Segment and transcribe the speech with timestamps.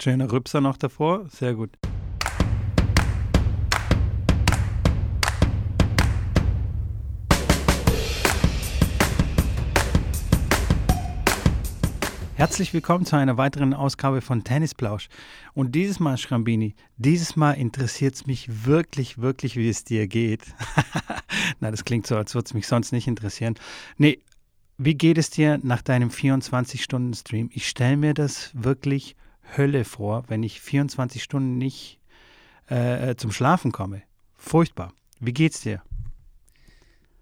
[0.00, 1.70] Schöner Rübser noch davor, sehr gut.
[12.36, 15.08] Herzlich willkommen zu einer weiteren Ausgabe von Tennisplausch.
[15.54, 20.42] Und dieses Mal, Schrambini, dieses Mal interessiert es mich wirklich, wirklich, wie es dir geht.
[21.60, 23.56] Na, das klingt so, als würde es mich sonst nicht interessieren.
[23.96, 24.20] Nee,
[24.76, 27.50] wie geht es dir nach deinem 24-Stunden-Stream?
[27.52, 29.16] Ich stelle mir das wirklich
[29.56, 32.00] Hölle vor, wenn ich 24 Stunden nicht
[32.68, 34.02] äh, zum Schlafen komme.
[34.36, 34.92] Furchtbar.
[35.20, 35.82] Wie geht's dir?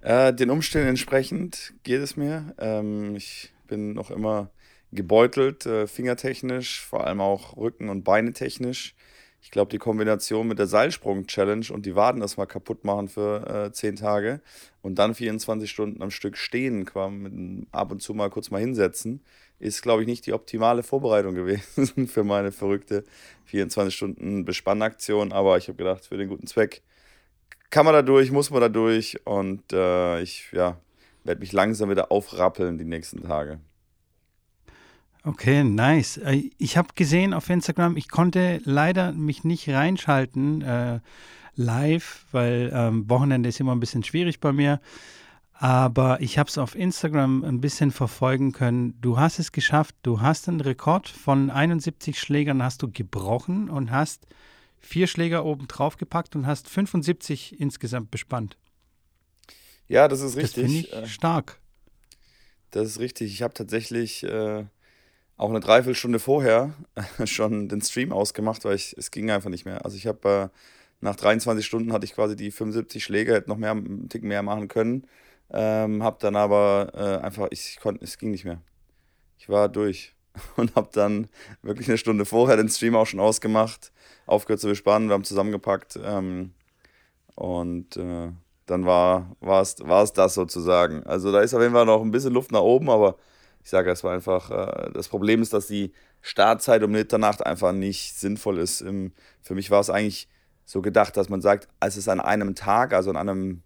[0.01, 2.55] Äh, den Umständen entsprechend geht es mir.
[2.59, 4.51] Ähm, ich bin noch immer
[4.93, 8.95] gebeutelt, äh, fingertechnisch, vor allem auch Rücken- und Beine technisch.
[9.43, 13.73] Ich glaube, die Kombination mit der Seilsprung-Challenge und die Waden erstmal kaputt machen für äh,
[13.73, 14.41] 10 Tage
[14.83, 19.23] und dann 24 Stunden am Stück stehen, quasi ab und zu mal kurz mal hinsetzen,
[19.59, 23.05] ist, glaube ich, nicht die optimale Vorbereitung gewesen für meine verrückte
[23.47, 25.33] 24 Stunden Bespannaktion.
[25.33, 26.83] Aber ich habe gedacht, für den guten Zweck
[27.71, 30.79] kann man da durch, muss man da durch und äh, ich ja,
[31.25, 33.61] werde mich langsam wieder aufrappeln die nächsten Tage.
[35.25, 36.19] Okay, nice.
[36.19, 41.01] Äh, ich habe gesehen auf Instagram, ich konnte leider mich nicht reinschalten äh,
[41.57, 44.81] live, weil ähm, Wochenende ist immer ein bisschen schwierig bei mir.
[45.59, 49.01] Aber ich habe es auf Instagram ein bisschen verfolgen können.
[49.01, 49.95] Du hast es geschafft.
[50.03, 54.27] Du hast einen Rekord von 71 Schlägern hast du gebrochen und hast
[54.79, 58.59] vier Schläger oben drauf gepackt und hast 75 insgesamt bespannt.
[59.89, 60.65] Ja, das ist richtig.
[60.65, 61.59] Das finde ich äh, stark.
[62.71, 63.33] Das ist richtig.
[63.33, 64.65] Ich habe tatsächlich äh,
[65.39, 66.75] auch eine Dreiviertelstunde vorher
[67.25, 69.87] schon den Stream ausgemacht, weil ich, es ging einfach nicht mehr.
[69.87, 70.59] Also ich habe äh,
[71.01, 74.43] nach 23 Stunden hatte ich quasi die 75 Schläge, hätte noch mehr, einen Tick mehr
[74.43, 75.07] machen können.
[75.51, 78.61] Ähm, hab dann aber äh, einfach, ich konnte, es ging nicht mehr.
[79.39, 80.15] Ich war durch
[80.57, 81.29] und hab dann
[81.63, 83.93] wirklich eine Stunde vorher den Stream auch schon ausgemacht,
[84.27, 86.53] aufgehört zu bespannen, wir haben zusammengepackt ähm,
[87.35, 88.31] und äh,
[88.67, 89.77] dann war es
[90.13, 91.05] das sozusagen.
[91.05, 93.17] Also da ist auf jeden Fall noch ein bisschen Luft nach oben, aber
[93.63, 95.93] ich sage, es war einfach, äh, das Problem ist, dass die
[96.23, 98.81] Startzeit um Mitternacht einfach nicht sinnvoll ist.
[98.81, 99.13] Im,
[99.43, 100.29] für mich war es eigentlich
[100.65, 103.63] so gedacht, dass man sagt, es ist an einem Tag, also an einem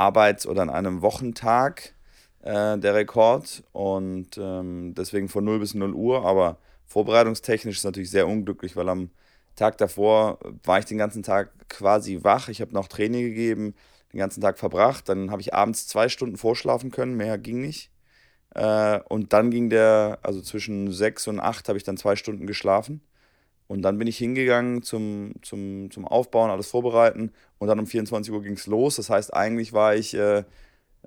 [0.00, 1.94] Arbeits- oder an einem Wochentag
[2.42, 8.10] äh, der Rekord und ähm, deswegen von 0 bis 0 Uhr, aber vorbereitungstechnisch ist natürlich
[8.10, 9.10] sehr unglücklich, weil am
[9.56, 12.48] Tag davor war ich den ganzen Tag quasi wach.
[12.48, 13.74] Ich habe noch Training gegeben,
[14.12, 15.08] den ganzen Tag verbracht.
[15.08, 17.90] Dann habe ich abends zwei Stunden vorschlafen können, mehr ging nicht.
[18.54, 22.46] Äh, und dann ging der, also zwischen sechs und acht habe ich dann zwei Stunden
[22.46, 23.02] geschlafen.
[23.70, 27.30] Und dann bin ich hingegangen zum, zum, zum Aufbauen, alles vorbereiten.
[27.58, 28.96] Und dann um 24 Uhr ging es los.
[28.96, 30.42] Das heißt, eigentlich war ich äh,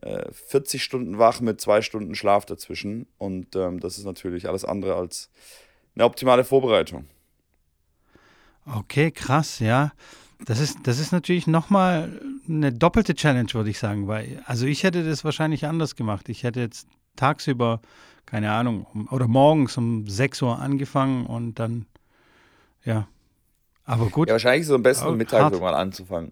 [0.02, 3.06] 40 äh, Stunden wach mit zwei Stunden Schlaf dazwischen.
[3.18, 5.30] Und ähm, das ist natürlich alles andere als
[5.94, 7.04] eine optimale Vorbereitung.
[8.66, 9.92] Okay, krass, ja.
[10.46, 14.08] Das ist, das ist natürlich nochmal eine doppelte Challenge, würde ich sagen.
[14.08, 16.30] Weil, also ich hätte das wahrscheinlich anders gemacht.
[16.30, 16.88] Ich hätte jetzt
[17.18, 17.82] tagsüber,
[18.26, 21.88] keine Ahnung, oder morgens um 6 Uhr angefangen und dann,
[22.84, 23.08] ja.
[23.86, 24.30] Aber gut.
[24.30, 25.54] Ja, wahrscheinlich so am besten oh, Mittag hart.
[25.54, 26.32] irgendwann anzufangen.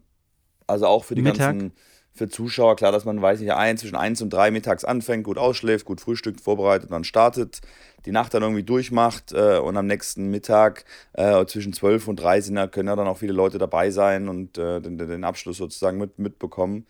[0.68, 1.52] Also auch für die Mittag.
[1.52, 1.74] ganzen,
[2.14, 5.38] für Zuschauer, klar, dass man, weiß nicht, ein, zwischen 1 und 3 mittags anfängt, gut
[5.38, 7.62] ausschläft, gut frühstückt, vorbereitet dann startet,
[8.06, 12.42] die Nacht dann irgendwie durchmacht äh, und am nächsten Mittag äh, zwischen 12 und 3
[12.42, 15.58] sind, da können ja dann auch viele Leute dabei sein und äh, den, den Abschluss
[15.58, 16.86] sozusagen mit, mitbekommen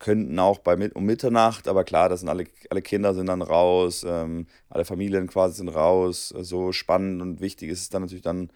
[0.00, 4.04] könnten auch bei um Mitternacht, aber klar, das sind alle, alle Kinder sind dann raus,
[4.08, 6.34] ähm, alle Familien quasi sind raus.
[6.40, 8.50] So spannend und wichtig ist es dann natürlich dann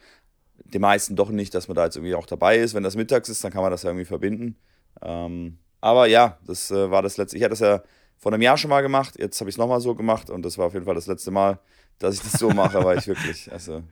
[0.65, 2.75] den meisten doch nicht, dass man da jetzt irgendwie auch dabei ist.
[2.75, 4.57] Wenn das mittags ist, dann kann man das ja irgendwie verbinden.
[5.03, 7.37] Ähm, aber ja, das äh, war das letzte.
[7.37, 7.83] Ich hatte das ja
[8.19, 10.57] vor einem Jahr schon mal gemacht, jetzt habe ich es nochmal so gemacht und das
[10.57, 11.59] war auf jeden Fall das letzte Mal,
[11.99, 13.83] dass ich das so mache, weil ich wirklich, also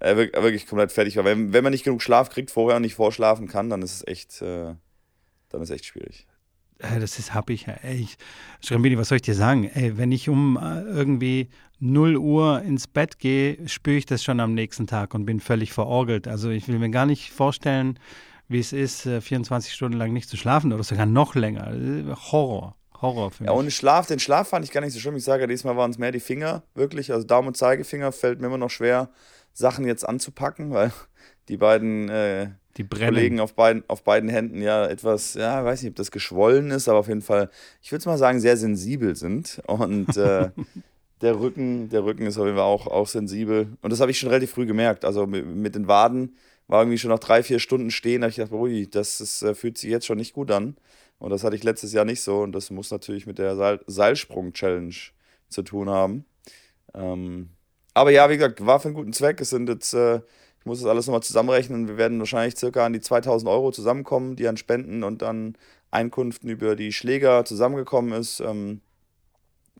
[0.00, 1.24] äh, wirklich komplett fertig war.
[1.24, 4.06] Wenn, wenn man nicht genug Schlaf kriegt vorher und nicht vorschlafen kann, dann ist es
[4.06, 4.74] echt, äh,
[5.50, 6.26] dann ist echt schwierig.
[6.82, 7.68] Das ist hab ich.
[7.68, 8.08] Ey,
[8.60, 9.70] Schrambini, was soll ich dir sagen?
[9.72, 11.48] Ey, wenn ich um äh, irgendwie
[11.78, 15.72] 0 Uhr ins Bett gehe, spüre ich das schon am nächsten Tag und bin völlig
[15.72, 16.26] verorgelt.
[16.26, 17.98] Also ich will mir gar nicht vorstellen,
[18.48, 21.72] wie es ist, 24 äh, Stunden lang nicht zu schlafen oder sogar noch länger.
[22.30, 22.76] Horror.
[23.00, 23.50] Horror für mich.
[23.50, 25.16] Ja, ohne Schlaf, den Schlaf fand ich gar nicht so schlimm.
[25.16, 27.12] Ich sage, diesmal waren es mehr die Finger, wirklich.
[27.12, 29.10] Also Daumen und Zeigefinger fällt mir immer noch schwer,
[29.52, 30.92] Sachen jetzt anzupacken, weil
[31.48, 35.90] die beiden äh, die Kollegen auf beiden, auf beiden Händen ja etwas, ja, weiß nicht,
[35.90, 37.50] ob das geschwollen ist, aber auf jeden Fall,
[37.82, 39.60] ich würde es mal sagen, sehr sensibel sind.
[39.66, 40.50] Und äh,
[41.20, 43.68] der Rücken, der Rücken ist auf jeden Fall auch, auch sensibel.
[43.82, 45.04] Und das habe ich schon relativ früh gemerkt.
[45.04, 46.36] Also mit, mit, den Waden
[46.66, 49.42] war irgendwie schon nach drei, vier Stunden stehen, da habe ich gedacht, ui, das ist,
[49.42, 50.76] äh, fühlt sich jetzt schon nicht gut an.
[51.18, 52.40] Und das hatte ich letztes Jahr nicht so.
[52.40, 54.94] Und das muss natürlich mit der Seil Seilsprung-Challenge
[55.48, 56.24] zu tun haben.
[56.94, 57.50] Ähm,
[57.94, 59.40] aber ja, wie gesagt, war für einen guten Zweck.
[59.40, 60.20] Es sind jetzt äh,
[60.62, 61.88] ich muss das alles nochmal zusammenrechnen.
[61.88, 65.56] Wir werden wahrscheinlich circa an die 2000 Euro zusammenkommen, die an Spenden und dann
[65.90, 68.38] Einkünften über die Schläger zusammengekommen ist.
[68.38, 68.80] Ähm,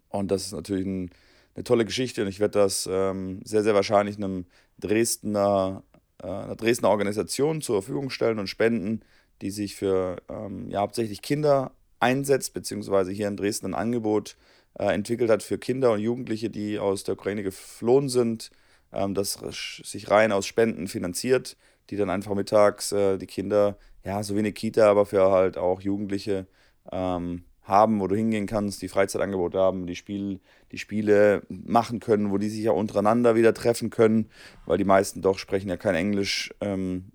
[0.09, 1.11] und das ist natürlich ein,
[1.55, 4.45] eine tolle Geschichte und ich werde das ähm, sehr, sehr wahrscheinlich einem
[4.81, 5.85] Dresdner,
[6.21, 9.03] äh, einer Dresdner Organisation zur Verfügung stellen und spenden,
[9.41, 11.71] die sich für ähm, ja, hauptsächlich Kinder
[12.01, 14.37] einsetzt, beziehungsweise hier in Dresden ein Angebot
[14.81, 18.51] äh, entwickelt hat für Kinder und Jugendliche, die aus der Ukraine geflohen sind,
[18.93, 19.39] ähm, das
[19.85, 21.57] sich rein aus Spenden finanziert,
[21.91, 25.59] die dann einfach mittags äh, die Kinder, ja, so wie eine Kita, aber für halt
[25.59, 26.47] auch Jugendliche
[26.91, 30.41] ähm, haben, wo du hingehen kannst, die Freizeitangebote haben, die, Spiel,
[30.73, 34.29] die Spiele machen können, wo die sich ja untereinander wieder treffen können,
[34.67, 37.13] weil die meisten doch sprechen ja kein Englisch, ähm,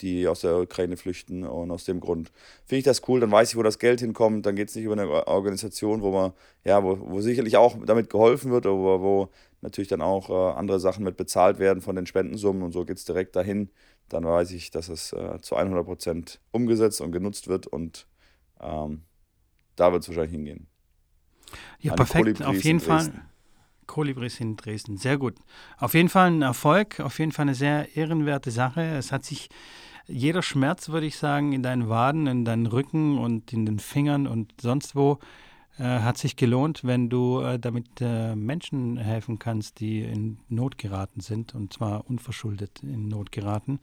[0.00, 2.30] die aus der Ukraine flüchten und aus dem Grund.
[2.66, 4.84] Finde ich das cool, dann weiß ich, wo das Geld hinkommt, dann geht es nicht
[4.84, 6.32] über eine Organisation, wo man,
[6.64, 9.30] ja, wo, wo sicherlich auch damit geholfen wird, aber wo
[9.64, 12.98] natürlich dann auch äh, andere Sachen mit bezahlt werden von den Spendensummen und so geht
[12.98, 13.70] es direkt dahin,
[14.08, 18.06] dann weiß ich, dass es äh, zu 100 Prozent umgesetzt und genutzt wird und
[18.60, 19.02] ähm,
[19.74, 20.68] da wird es wahrscheinlich hingehen.
[21.80, 22.42] Ja, An perfekt.
[22.44, 23.12] Auf jeden Fall.
[23.86, 24.96] Kolibris in Dresden.
[24.96, 25.34] Sehr gut.
[25.76, 28.80] Auf jeden Fall ein Erfolg, auf jeden Fall eine sehr ehrenwerte Sache.
[28.82, 29.50] Es hat sich
[30.06, 34.26] jeder Schmerz, würde ich sagen, in deinen Waden, in deinen Rücken und in den Fingern
[34.26, 35.18] und sonst wo
[35.82, 41.20] hat sich gelohnt, wenn du äh, damit äh, Menschen helfen kannst, die in Not geraten
[41.20, 43.80] sind und zwar unverschuldet in Not geraten.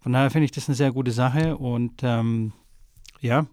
[0.00, 2.52] Von daher finde ich das eine sehr gute Sache und ähm,
[3.20, 3.46] ja,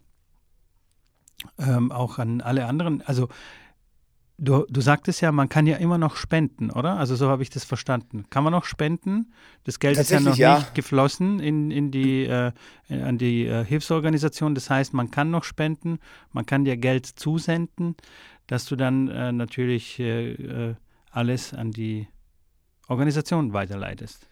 [1.57, 3.01] ähm, auch an alle anderen.
[3.01, 3.27] Also
[4.41, 6.97] du, du sagtest ja, man kann ja immer noch spenden, oder?
[6.97, 8.25] Also so habe ich das verstanden.
[8.29, 9.31] Kann man noch spenden?
[9.63, 10.57] Das Geld ist ja noch ja.
[10.57, 12.51] nicht geflossen in, in die, äh,
[12.89, 14.55] an die äh, Hilfsorganisation.
[14.55, 15.99] Das heißt, man kann noch spenden,
[16.31, 17.95] man kann dir Geld zusenden,
[18.47, 20.75] dass du dann äh, natürlich äh, äh,
[21.11, 22.07] alles an die
[22.87, 24.27] Organisation weiterleitest.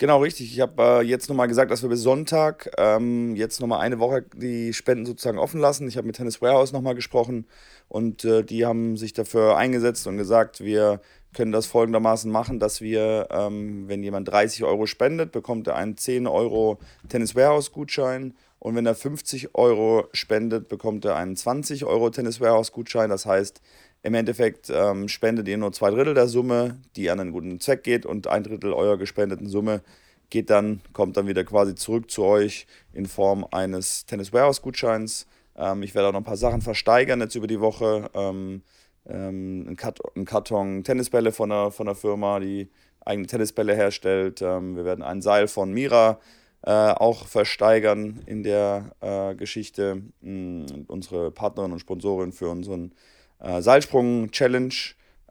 [0.00, 0.52] Genau, richtig.
[0.52, 4.24] Ich habe äh, jetzt nochmal gesagt, dass wir bis Sonntag ähm, jetzt nochmal eine Woche
[4.32, 5.88] die Spenden sozusagen offen lassen.
[5.88, 7.46] Ich habe mit Tennis Warehouse nochmal gesprochen
[7.88, 11.00] und äh, die haben sich dafür eingesetzt und gesagt, wir
[11.34, 15.96] können das folgendermaßen machen, dass wir, ähm, wenn jemand 30 Euro spendet, bekommt er einen
[15.96, 16.78] 10 Euro
[17.08, 22.40] Tennis Warehouse Gutschein und wenn er 50 Euro spendet, bekommt er einen 20 Euro Tennis
[22.40, 23.10] Warehouse Gutschein.
[23.10, 23.60] Das heißt,
[24.02, 27.82] im Endeffekt ähm, spendet ihr nur zwei Drittel der Summe, die an einen guten Zweck
[27.82, 29.82] geht, und ein Drittel eurer gespendeten Summe
[30.30, 35.26] geht dann, kommt dann wieder quasi zurück zu euch in Form eines Tennis Warehouse Gutscheins.
[35.56, 38.10] Ähm, ich werde auch noch ein paar Sachen versteigern jetzt über die Woche.
[38.14, 38.62] Ähm,
[39.06, 39.76] ähm,
[40.14, 42.68] ein, Karton, Tennisbälle von einer, von einer Firma, die
[43.00, 44.42] eigene Tennisbälle herstellt.
[44.42, 46.20] Ähm, wir werden ein Seil von Mira
[46.62, 50.02] äh, auch versteigern in der äh, Geschichte.
[50.20, 52.92] Mh, unsere Partnerin und Sponsorin für unseren
[53.40, 54.74] äh, Seilsprung-Challenge.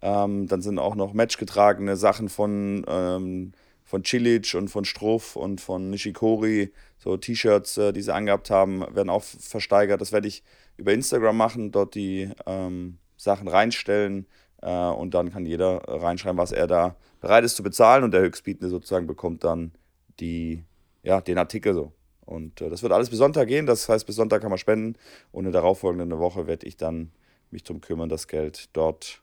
[0.01, 5.59] Ähm, dann sind auch noch matchgetragene Sachen von, ähm, von Cilic und von Struff und
[5.62, 6.71] von Nishikori.
[6.98, 10.01] So T-Shirts, äh, die sie angehabt haben, werden auch versteigert.
[10.01, 10.44] Das werde ich
[10.77, 14.27] über Instagram machen, dort die ähm, Sachen reinstellen
[14.62, 18.21] äh, und dann kann jeder reinschreiben, was er da bereit ist zu bezahlen und der
[18.21, 19.71] Höchstbietende sozusagen bekommt dann
[20.19, 20.63] die,
[21.04, 21.94] ja, den Artikel so.
[22.25, 24.98] Und äh, das wird alles bis Sonntag gehen, das heißt, bis Sonntag kann man spenden
[25.31, 27.12] und in der darauffolgenden Woche werde ich dann
[27.52, 29.22] mich darum kümmern, das Geld dort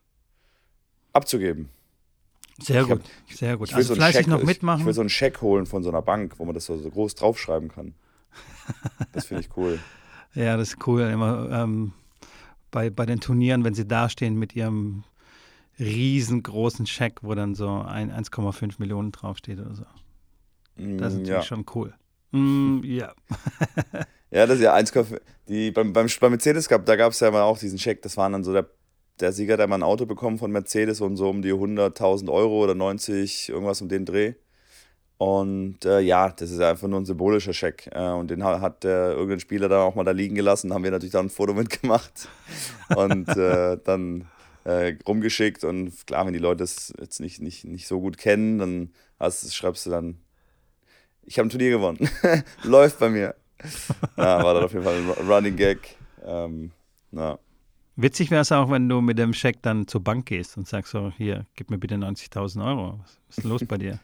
[1.12, 1.68] abzugeben.
[2.60, 3.68] Sehr gut, hab, sehr gut.
[3.68, 4.80] Ich will also so fleißig Scheck, noch mitmachen.
[4.80, 6.90] Ich will so einen Scheck holen von so einer Bank, wo man das so, so
[6.90, 7.94] groß draufschreiben kann.
[9.12, 9.78] Das finde ich cool.
[10.34, 11.02] ja, das ist cool.
[11.02, 11.92] Immer ähm,
[12.70, 15.04] bei, bei den Turnieren, wenn sie dastehen mit ihrem
[15.78, 19.84] riesengroßen Scheck, wo dann so 1,5 Millionen draufsteht oder so.
[20.76, 21.42] Das ist mm, natürlich ja.
[21.42, 21.94] schon cool.
[22.30, 23.12] Mm, ja.
[24.34, 25.20] Ja, das ist ja 1,5.
[25.46, 28.02] Die, beim, beim, beim Mercedes Cup, da gab es ja mal auch diesen Check.
[28.02, 28.66] Das waren dann so der,
[29.20, 32.64] der Sieger, der mal ein Auto bekommen von Mercedes und so um die 100.000 Euro
[32.64, 34.34] oder 90, irgendwas um den Dreh.
[35.18, 37.88] Und äh, ja, das ist einfach nur ein symbolischer Scheck.
[37.92, 40.74] Äh, und den hat äh, irgendein Spieler dann auch mal da liegen gelassen.
[40.74, 42.28] Haben wir natürlich dann ein Foto mitgemacht
[42.96, 44.26] und äh, dann
[44.64, 45.62] äh, rumgeschickt.
[45.62, 49.54] Und klar, wenn die Leute das jetzt nicht, nicht, nicht so gut kennen, dann hast,
[49.54, 50.18] schreibst du dann,
[51.22, 52.10] ich habe ein Turnier gewonnen.
[52.64, 53.36] Läuft bei mir
[54.16, 55.96] ja, war dann auf jeden Fall ein Running Gag.
[56.24, 56.72] Ähm,
[57.10, 57.38] na.
[57.96, 60.92] Witzig wäre es auch, wenn du mit dem Scheck dann zur Bank gehst und sagst
[60.92, 63.00] so, hier, gib mir bitte 90.000 Euro.
[63.28, 64.00] Was ist los bei dir?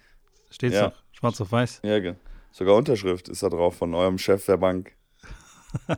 [0.50, 0.88] Steht's ja.
[0.88, 1.80] doch, schwarz auf weiß.
[1.84, 2.14] Ja,
[2.52, 4.92] sogar Unterschrift ist da drauf von eurem Chef der Bank.
[5.88, 5.96] ja.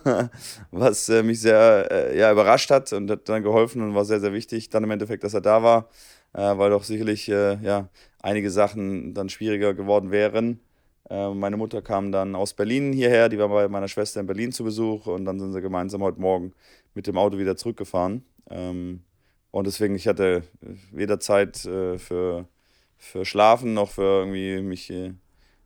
[0.72, 4.20] was äh, mich sehr äh, ja, überrascht hat und hat dann geholfen und war sehr,
[4.20, 5.90] sehr wichtig dann im Endeffekt, dass er da war,
[6.34, 10.60] weil doch sicherlich ja, einige Sachen dann schwieriger geworden wären.
[11.10, 14.52] Äh, meine Mutter kam dann aus Berlin hierher, die war bei meiner Schwester in Berlin
[14.52, 16.54] zu Besuch und dann sind sie gemeinsam heute Morgen
[16.94, 18.24] mit dem Auto wieder zurückgefahren.
[18.50, 19.04] Ähm,
[19.52, 20.44] und deswegen, ich hatte
[20.92, 22.48] weder Zeit äh, für,
[22.98, 25.14] für Schlafen noch für irgendwie mich äh,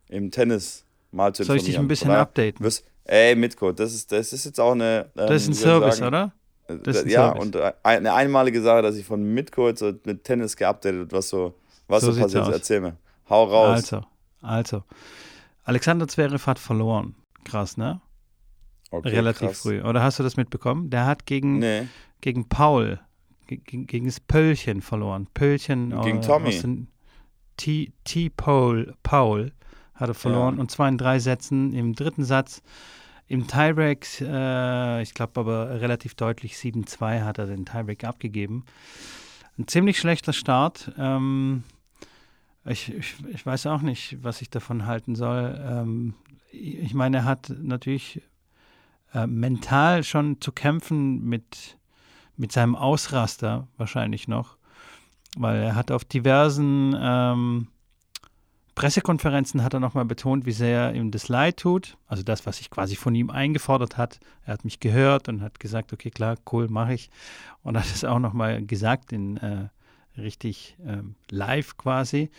[0.09, 2.65] im Tennis mal zu Soll ich dich ein bisschen Von daher updaten?
[2.65, 5.09] wirst- Ey, Mitko, das ist, das ist jetzt auch eine.
[5.15, 6.33] ähm, Das ist ein Service, sagen, oder?
[6.67, 7.41] äh, Das ist ja, Service.
[7.41, 11.29] und äh, eine einmalige Sache, dass ich von Mitko jetzt so mit Tennis geupdatet was
[11.29, 11.53] so,
[11.87, 12.53] was So so, passiert ist.
[12.53, 12.97] Erzähl mir.
[13.29, 13.93] Hau raus.
[13.93, 14.01] Also,
[14.41, 14.83] also.
[15.63, 17.15] Alexander Zverev hat verloren.
[17.45, 18.01] Krass, ne?
[18.91, 19.61] Okay, Relativ krass.
[19.61, 19.81] früh.
[19.81, 20.89] Oder hast du das mitbekommen?
[20.89, 21.87] Der hat gegen, Nee.
[22.21, 22.99] gegen Paul,
[23.47, 25.27] ge- gegen, gegen das Pöllchen verloren.
[25.33, 26.87] Pöllchen Gegen äh, Tommy.
[27.57, 29.51] T, T Paul, Paul
[29.95, 30.61] hat er verloren Ja.
[30.61, 31.73] und zwar in drei Sätzen.
[31.73, 32.61] Im dritten Satz
[33.27, 38.63] im Tiebreak, äh, ich glaube aber relativ deutlich 7-2 hat er den Tiebreak abgegeben.
[39.57, 40.91] Ein ziemlich schlechter Start.
[40.97, 41.63] Ähm,
[42.63, 45.59] ich, ich, ich weiß auch nicht, was ich davon halten soll.
[45.61, 46.13] Ähm,
[46.51, 48.21] ich meine, er hat natürlich
[49.13, 51.77] äh, mental schon zu kämpfen mit,
[52.35, 54.57] mit seinem Ausraster wahrscheinlich noch,
[55.37, 57.67] weil er hat auf diversen ähm,
[58.77, 61.97] Pressekonferenzen hat er nochmal betont, wie sehr ihm das leid tut.
[62.05, 64.19] Also das, was sich quasi von ihm eingefordert hat.
[64.45, 67.09] Er hat mich gehört und hat gesagt, okay, klar, cool, mache ich.
[67.63, 69.69] Und hat es auch nochmal gesagt in äh,
[70.15, 72.29] richtig ähm, live quasi.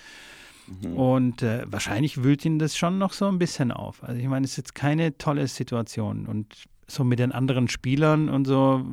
[0.82, 0.96] Mhm.
[0.96, 4.02] Und äh, wahrscheinlich wühlt ihn das schon noch so ein bisschen auf.
[4.02, 6.26] Also ich meine, es ist jetzt keine tolle Situation.
[6.26, 8.84] Und so mit den anderen Spielern und so,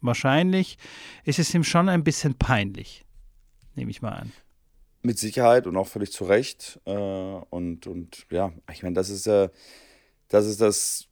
[0.00, 0.78] wahrscheinlich
[1.24, 3.04] ist es ihm schon ein bisschen peinlich.
[3.74, 4.32] Nehme ich mal an.
[5.02, 6.80] Mit Sicherheit und auch völlig zu Recht.
[6.84, 9.50] Äh, und, und ja, ich meine, das ist ja,
[10.28, 11.08] das ist das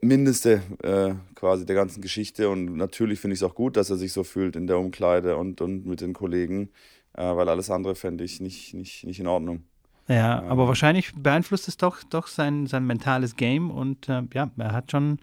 [0.00, 2.48] Mindeste äh, quasi der ganzen Geschichte.
[2.48, 5.36] Und natürlich finde ich es auch gut, dass er sich so fühlt in der Umkleide
[5.36, 9.26] und, und mit den Kollegen, äh, weil alles andere fände ich nicht, nicht, nicht in
[9.26, 9.64] Ordnung.
[10.08, 10.50] Ja, Ähm.
[10.50, 14.90] aber wahrscheinlich beeinflusst es doch, doch sein, sein mentales Game und äh, ja, er hat
[14.90, 15.18] schon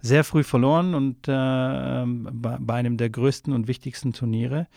[0.00, 4.68] sehr früh verloren und äh, ähm, bei, bei einem der größten und wichtigsten Turniere.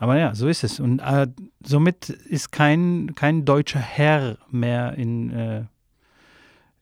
[0.00, 0.80] Aber ja, so ist es.
[0.80, 1.28] Und äh,
[1.64, 5.64] somit ist kein, kein deutscher Herr mehr in, äh,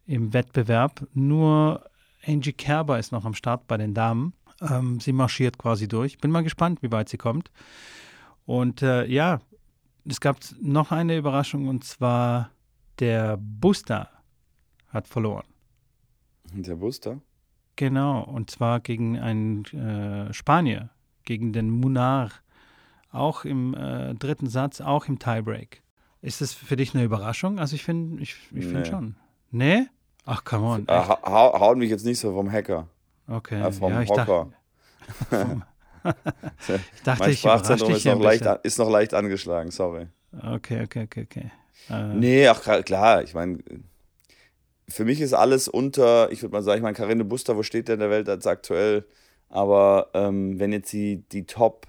[0.07, 1.07] im Wettbewerb.
[1.13, 1.85] Nur
[2.27, 4.33] Angie Kerber ist noch am Start bei den Damen.
[4.63, 6.19] Ähm, sie marschiert quasi durch.
[6.19, 7.51] Bin mal gespannt, wie weit sie kommt.
[8.53, 9.41] Und äh, ja,
[10.07, 12.51] es gab noch eine Überraschung und zwar
[12.99, 14.11] der Buster
[14.89, 15.47] hat verloren.
[16.53, 17.23] Der Buster?
[17.77, 20.91] Genau, und zwar gegen einen äh, Spanier,
[21.25, 22.31] gegen den Munar.
[23.11, 25.83] Auch im äh, dritten Satz, auch im Tiebreak.
[26.21, 27.59] Ist das für dich eine Überraschung?
[27.59, 28.85] Also ich finde ich, ich find Nee.
[28.85, 29.17] schon.
[29.51, 29.87] Nee?
[30.27, 30.87] Ach, come on.
[30.91, 32.87] Hau, hau- haut mich jetzt nicht so vom Hacker,
[33.29, 33.63] Okay.
[33.63, 34.49] äh, vom ja, Hocker.
[35.31, 35.63] dachte,
[36.95, 40.09] ich dachte, mein ich Sprachzentrum dich ist noch, leicht, an- ist noch leicht angeschlagen, sorry.
[40.33, 41.51] Okay, okay, okay, okay.
[41.89, 43.59] Äh, Nee, ach klar, ich meine,
[44.89, 47.89] für mich ist alles unter, ich würde mal sagen, ich meine, Karine Buster, wo steht
[47.89, 49.07] der in der Welt als aktuell?
[49.49, 51.87] Aber ähm, wenn jetzt die, die Top,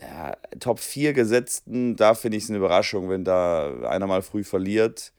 [0.00, 4.44] ja, Top 4 Gesetzten, da finde ich es eine Überraschung, wenn da einer mal früh
[4.44, 5.12] verliert.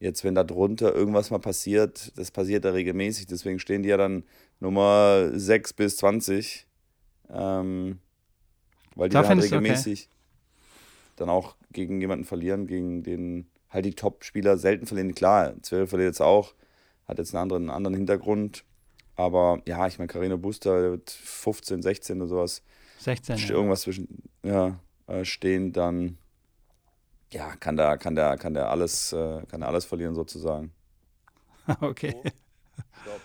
[0.00, 3.96] Jetzt, wenn da drunter irgendwas mal passiert, das passiert ja regelmäßig, deswegen stehen die ja
[3.98, 4.24] dann
[4.60, 6.66] Nummer 6 bis 20.
[7.32, 7.98] Ähm,
[8.94, 9.54] weil die Da dann halt du okay.
[9.54, 10.08] regelmäßig
[11.16, 15.14] dann auch gegen jemanden verlieren, gegen den halt die Top-Spieler selten verlieren.
[15.14, 16.54] Klar, Zverev verliert jetzt auch,
[17.06, 18.64] hat jetzt einen anderen, anderen Hintergrund.
[19.16, 22.62] Aber ja, ich meine, Carino Buster der wird 15, 16 oder sowas,
[22.98, 23.38] 16.
[23.38, 23.56] steht Ja.
[23.56, 24.08] irgendwas zwischen
[24.42, 26.18] ja, äh, stehen, dann
[27.30, 30.72] ja, kann der, kann der, kann der alles, äh, kann der alles verlieren sozusagen.
[31.80, 32.14] okay.
[33.02, 33.20] Stopp.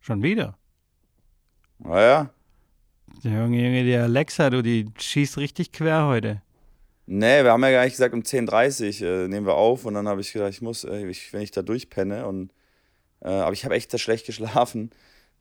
[0.00, 0.56] Schon wieder?
[1.78, 2.30] Naja.
[3.22, 6.42] Junge, Junge, die Alexa, du, die schießt richtig quer heute.
[7.06, 9.94] Nee, wir haben ja gar nicht gesagt, um 10.30 Uhr äh, nehmen wir auf und
[9.94, 12.50] dann habe ich gedacht, ich muss, äh, ich, wenn ich da durchpenne und
[13.20, 14.90] äh, aber ich habe echt da schlecht geschlafen.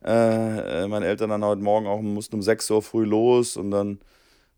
[0.03, 3.71] Äh, äh, meine Eltern dann heute Morgen auch mussten um 6 Uhr früh los und
[3.71, 3.99] dann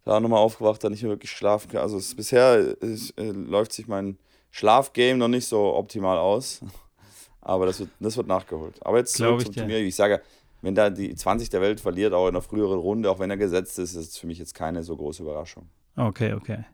[0.04, 1.82] da nochmal aufgewacht, dann nicht mehr wirklich schlafen kann.
[1.82, 4.18] Also es, bisher äh, läuft sich mein
[4.52, 6.62] Schlafgame noch nicht so optimal aus.
[7.42, 8.76] Aber das wird, das wird nachgeholt.
[8.86, 9.78] Aber jetzt zurück zum Turnier.
[9.80, 10.22] Ich sage,
[10.62, 13.38] wenn da die 20 der Welt verliert, auch in einer früheren Runde, auch wenn er
[13.38, 15.70] gesetzt ist, ist es für mich jetzt keine so große Überraschung.
[15.96, 16.66] Okay, okay.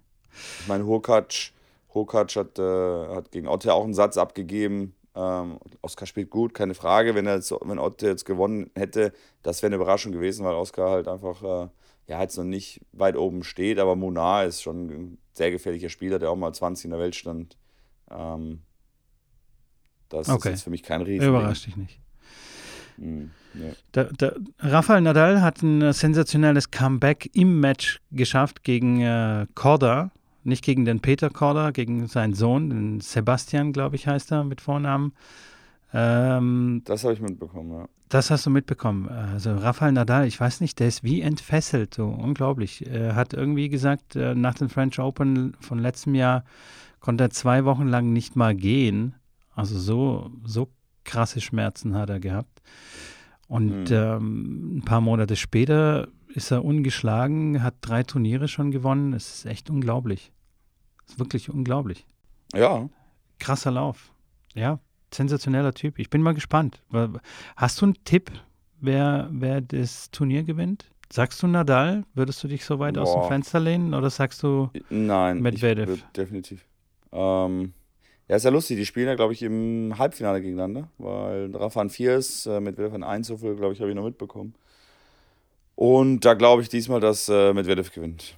[0.61, 1.51] Ich meine, Hurkacz,
[1.93, 4.95] Hurkacz hat, äh, hat gegen Otte auch einen Satz abgegeben.
[5.15, 7.13] Ähm, Oskar spielt gut, keine Frage.
[7.13, 9.13] Wenn, er jetzt, wenn Otte jetzt gewonnen hätte,
[9.43, 11.69] das wäre eine Überraschung gewesen, weil Oskar halt einfach äh,
[12.07, 13.79] ja, jetzt noch nicht weit oben steht.
[13.79, 17.15] Aber Munar ist schon ein sehr gefährlicher Spieler, der auch mal 20 in der Welt
[17.15, 17.57] stand.
[18.09, 18.63] Ähm,
[20.09, 20.49] das okay.
[20.49, 21.29] ist jetzt für mich kein Riesen.
[21.29, 21.99] Überrascht dich nicht.
[22.97, 23.73] Hm, nee.
[23.93, 30.11] der, der Rafael Nadal hat ein sensationelles Comeback im Match geschafft gegen äh, Korda
[30.43, 34.61] nicht gegen den Peter Korda, gegen seinen Sohn, den Sebastian, glaube ich, heißt er mit
[34.61, 35.13] Vornamen.
[35.93, 37.85] Ähm, das habe ich mitbekommen, ja.
[38.09, 39.09] Das hast du mitbekommen.
[39.09, 42.85] Also Rafael Nadal, ich weiß nicht, der ist wie entfesselt, so unglaublich.
[42.85, 46.43] Er hat irgendwie gesagt, äh, nach dem French Open von letztem Jahr
[46.99, 49.15] konnte er zwei Wochen lang nicht mal gehen.
[49.55, 50.69] Also so, so
[51.03, 52.61] krasse Schmerzen hat er gehabt.
[53.47, 53.95] Und mhm.
[53.95, 59.13] ähm, ein paar Monate später ist er ungeschlagen, hat drei Turniere schon gewonnen.
[59.13, 60.31] Es ist echt unglaublich.
[61.05, 62.07] Es ist wirklich unglaublich.
[62.53, 62.89] Ja.
[63.39, 64.11] Krasser Lauf.
[64.55, 64.79] Ja,
[65.13, 65.99] sensationeller Typ.
[65.99, 66.81] Ich bin mal gespannt.
[67.55, 68.31] Hast du einen Tipp,
[68.79, 70.89] wer, wer das Turnier gewinnt?
[71.11, 72.05] Sagst du Nadal?
[72.15, 73.03] Würdest du dich so weit Boah.
[73.03, 76.03] aus dem Fenster lehnen oder sagst du Nein, Medvedev?
[76.15, 76.65] definitiv.
[77.11, 77.73] Ähm,
[78.27, 78.77] ja, ist ja lustig.
[78.77, 82.93] Die spielen ja, glaube ich, im Halbfinale gegeneinander, weil Rafa an 4 ist, äh, Medvedev
[82.93, 84.55] an 1, so viel, glaube ich, habe ich noch mitbekommen.
[85.75, 88.37] Und da glaube ich diesmal, dass äh, Medvedev gewinnt.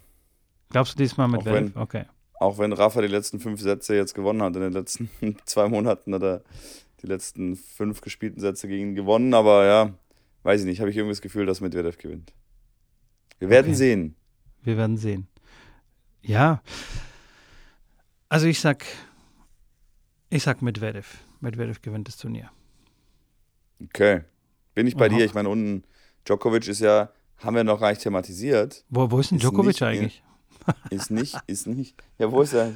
[0.70, 1.72] Glaubst du diesmal Medvedev?
[1.76, 2.06] Auch wenn, okay.
[2.40, 5.10] Auch wenn Rafa die letzten fünf Sätze jetzt gewonnen hat in den letzten
[5.46, 6.42] zwei Monaten, hat er
[7.02, 9.34] die letzten fünf gespielten Sätze gegen ihn gewonnen.
[9.34, 9.94] Aber ja,
[10.44, 12.34] weiß ich nicht, habe ich irgendwie das Gefühl, dass Medvedev gewinnt.
[13.40, 13.76] Wir werden okay.
[13.76, 14.16] sehen.
[14.64, 15.28] Wir werden sehen.
[16.22, 16.62] Ja.
[18.30, 18.86] Also ich sag,
[20.36, 21.18] ich sag Medvedev.
[21.40, 22.52] Medvedev gewinnt das Turnier.
[23.84, 24.22] Okay.
[24.74, 25.16] Bin ich bei Aha.
[25.16, 25.26] dir?
[25.26, 25.84] Ich meine, unten
[26.26, 28.84] Djokovic ist ja haben wir noch gar nicht thematisiert.
[28.90, 30.24] Wo, wo ist denn Djokovic ist eigentlich?
[30.90, 31.96] Ist nicht, ist nicht.
[32.18, 32.74] Ja, wo ist er?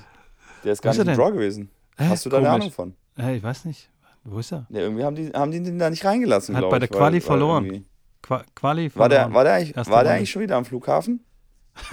[0.63, 1.71] Der ist gar ist nicht im Draw gewesen.
[1.97, 2.05] Hä?
[2.09, 2.93] Hast du da eine Ahnung von?
[3.15, 3.89] Hä, ich weiß nicht.
[4.23, 4.67] Wo ist er?
[4.69, 7.21] Ja, irgendwie haben die, haben die den da nicht reingelassen, Hat bei der Quali weil,
[7.21, 7.71] verloren.
[7.71, 7.83] Weil
[8.21, 8.99] Qua Quali verloren.
[8.99, 11.25] War der, war der, eigentlich, war der eigentlich schon wieder am Flughafen?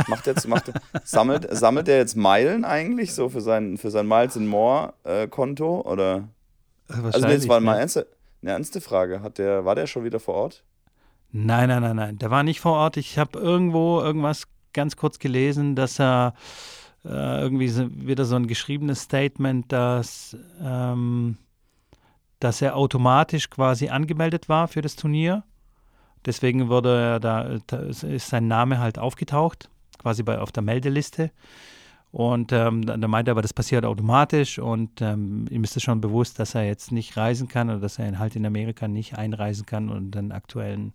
[0.09, 0.73] Macht jetzt, macht,
[1.05, 5.27] sammelt, sammelt der jetzt Meilen eigentlich so für sein, für sein Miles and More äh,
[5.29, 5.83] Konto?
[5.83, 6.29] Oder?
[6.89, 8.07] Also jetzt war mal ernste,
[8.43, 9.23] eine ernste Frage.
[9.23, 10.65] Hat der, war der schon wieder vor Ort?
[11.33, 12.19] Nein, nein, nein, nein.
[12.19, 12.97] Der war nicht vor Ort.
[12.97, 16.35] Ich habe irgendwo irgendwas ganz kurz gelesen, dass er
[17.05, 21.39] äh, irgendwie so, wieder so ein geschriebenes Statement, dass, ähm,
[22.41, 25.45] dass er automatisch quasi angemeldet war für das Turnier.
[26.25, 29.71] Deswegen wurde er da, da ist sein Name halt aufgetaucht,
[30.07, 31.33] quasi bei, auf der Meldeliste.
[32.13, 36.01] Und ähm, dann meinte er aber, das passiert automatisch und ähm, ihm ist es schon
[36.01, 39.67] bewusst, dass er jetzt nicht reisen kann oder dass er halt in Amerika nicht einreisen
[39.67, 40.95] kann und den aktuellen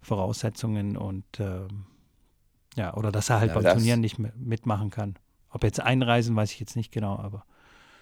[0.00, 1.86] Voraussetzungen und ähm,
[2.76, 5.16] ja, oder dass er halt ja, beim Turnieren nicht mitmachen kann.
[5.50, 7.44] Ob jetzt einreisen, weiß ich jetzt nicht genau, aber.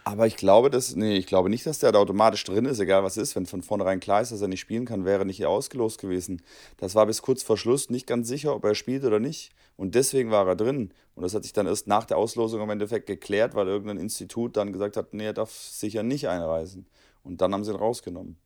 [0.05, 3.03] Aber ich glaube, dass, nee, ich glaube nicht, dass der da automatisch drin ist, egal
[3.03, 3.35] was ist.
[3.35, 6.43] Wenn von vornherein klar ist, dass er nicht spielen kann, wäre er nicht ausgelost gewesen.
[6.77, 9.51] Das war bis kurz vor Schluss nicht ganz sicher, ob er spielt oder nicht.
[9.77, 10.93] Und deswegen war er drin.
[11.15, 14.57] Und das hat sich dann erst nach der Auslosung im Endeffekt geklärt, weil irgendein Institut
[14.57, 16.87] dann gesagt hat, nee, er darf sicher nicht einreisen.
[17.23, 18.37] Und dann haben sie ihn rausgenommen.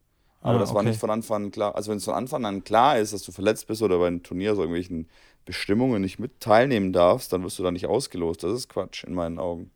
[0.41, 0.91] Aber ah, das war okay.
[0.91, 1.75] nicht von Anfang an klar.
[1.75, 4.23] Also wenn es von Anfang an klar ist, dass du verletzt bist oder bei einem
[4.23, 5.09] Turnier so irgendwelchen
[5.45, 8.45] Bestimmungen nicht mit teilnehmen darfst, dann wirst du da nicht ausgelost.
[8.45, 9.71] Das ist Quatsch in meinen Augen.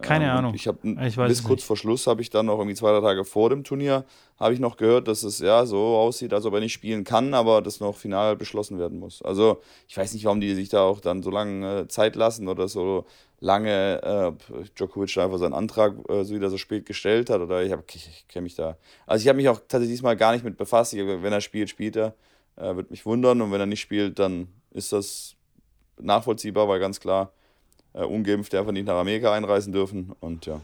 [0.00, 0.54] Keine ähm, Ahnung.
[0.54, 1.66] Ich habe bis kurz nicht.
[1.66, 4.04] vor Schluss habe ich dann noch irgendwie zwei, drei Tage vor dem Turnier
[4.38, 7.34] habe ich noch gehört, dass es ja so aussieht, als ob er nicht spielen kann,
[7.34, 9.20] aber das noch final beschlossen werden muss.
[9.22, 12.46] Also ich weiß nicht, warum die sich da auch dann so lange äh, Zeit lassen
[12.48, 13.04] oder so
[13.40, 17.72] lange äh, Djokovic einfach seinen Antrag äh, so wieder so spät gestellt hat oder ich,
[17.72, 18.76] hab, ich, ich kenne mich da.
[19.06, 20.94] Also ich habe mich auch tatsächlich diesmal gar nicht mit befasst.
[20.94, 22.14] Ich, wenn er spielt, spielt er.
[22.56, 25.34] Äh, wird mich wundern und wenn er nicht spielt, dann ist das
[26.00, 27.32] nachvollziehbar, weil ganz klar
[27.98, 30.12] äh, Ungeimpfte einfach nicht nach Amerika einreisen dürfen.
[30.20, 30.60] Und ja.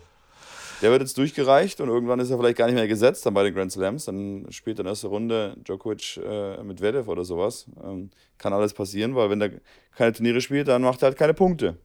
[0.83, 3.45] Der wird jetzt durchgereicht und irgendwann ist er vielleicht gar nicht mehr gesetzt dann bei
[3.45, 4.05] den Grand Slams.
[4.05, 7.67] Dann spielt er in erster Runde Djokovic äh, mit Vedev oder sowas.
[7.83, 9.51] Ähm, kann alles passieren, weil wenn er
[9.97, 11.79] keine Turniere spielt, dann macht er halt keine Punkte.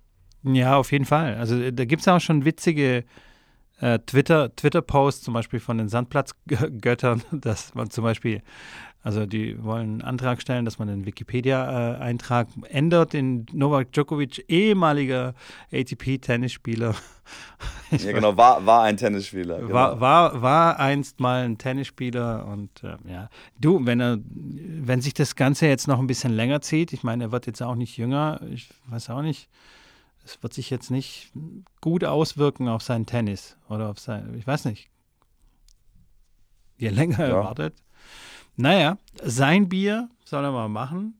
[0.44, 1.36] Ja, auf jeden Fall.
[1.36, 3.04] Also da gibt es auch schon witzige
[3.80, 8.42] äh, Twitter, Twitter-Posts zum Beispiel von den Sandplatzgöttern, dass man zum Beispiel,
[9.10, 15.34] also die wollen einen Antrag stellen, dass man den Wikipedia-Eintrag ändert in Novak Djokovic, ehemaliger
[15.72, 16.94] ATP-Tennisspieler.
[17.90, 19.62] ja, genau, war, war ein Tennisspieler.
[19.62, 19.74] Genau.
[19.74, 23.30] War, war, war einst mal ein Tennisspieler und äh, ja.
[23.60, 27.24] Du, wenn er, wenn sich das Ganze jetzt noch ein bisschen länger zieht, ich meine,
[27.24, 29.50] er wird jetzt auch nicht jünger, ich weiß auch nicht,
[30.24, 31.32] es wird sich jetzt nicht
[31.82, 34.88] gut auswirken auf sein Tennis oder auf sein, ich weiß nicht.
[36.78, 37.74] Je länger er wartet.
[38.60, 41.18] Naja, sein Bier soll er mal machen.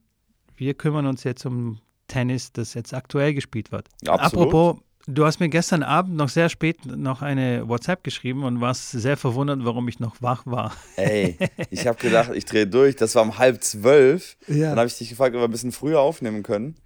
[0.56, 3.88] Wir kümmern uns jetzt um Tennis, das jetzt aktuell gespielt wird.
[4.06, 4.48] Absolut.
[4.48, 8.90] Apropos, du hast mir gestern Abend noch sehr spät noch eine WhatsApp geschrieben und warst
[8.90, 10.74] sehr verwundert, warum ich noch wach war.
[10.96, 11.38] Ey,
[11.70, 12.96] ich habe gedacht, ich drehe durch.
[12.96, 14.36] Das war um halb zwölf.
[14.46, 14.68] Ja.
[14.68, 16.76] Dann habe ich dich gefragt, ob wir ein bisschen früher aufnehmen können.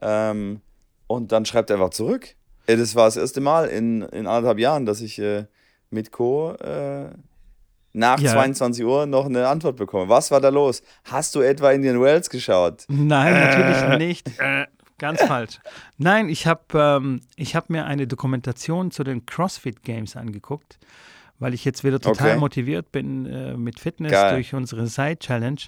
[0.00, 0.60] Ähm,
[1.08, 2.36] und dann schreibt er einfach zurück.
[2.68, 5.46] Das war das erste Mal in, in anderthalb Jahren, dass ich äh,
[5.90, 6.52] mit Co.
[6.52, 7.10] Äh,
[7.94, 8.32] nach ja.
[8.32, 10.08] 22 Uhr noch eine Antwort bekomme.
[10.08, 10.82] Was war da los?
[11.04, 12.84] Hast du etwa Indian Wells geschaut?
[12.88, 13.96] Nein, natürlich äh.
[13.96, 14.30] nicht.
[14.98, 15.58] Ganz falsch.
[15.96, 20.78] Nein, ich habe ähm, hab mir eine Dokumentation zu den CrossFit Games angeguckt,
[21.38, 22.40] weil ich jetzt wieder total okay.
[22.40, 24.34] motiviert bin äh, mit Fitness Geil.
[24.34, 25.60] durch unsere Side Challenge.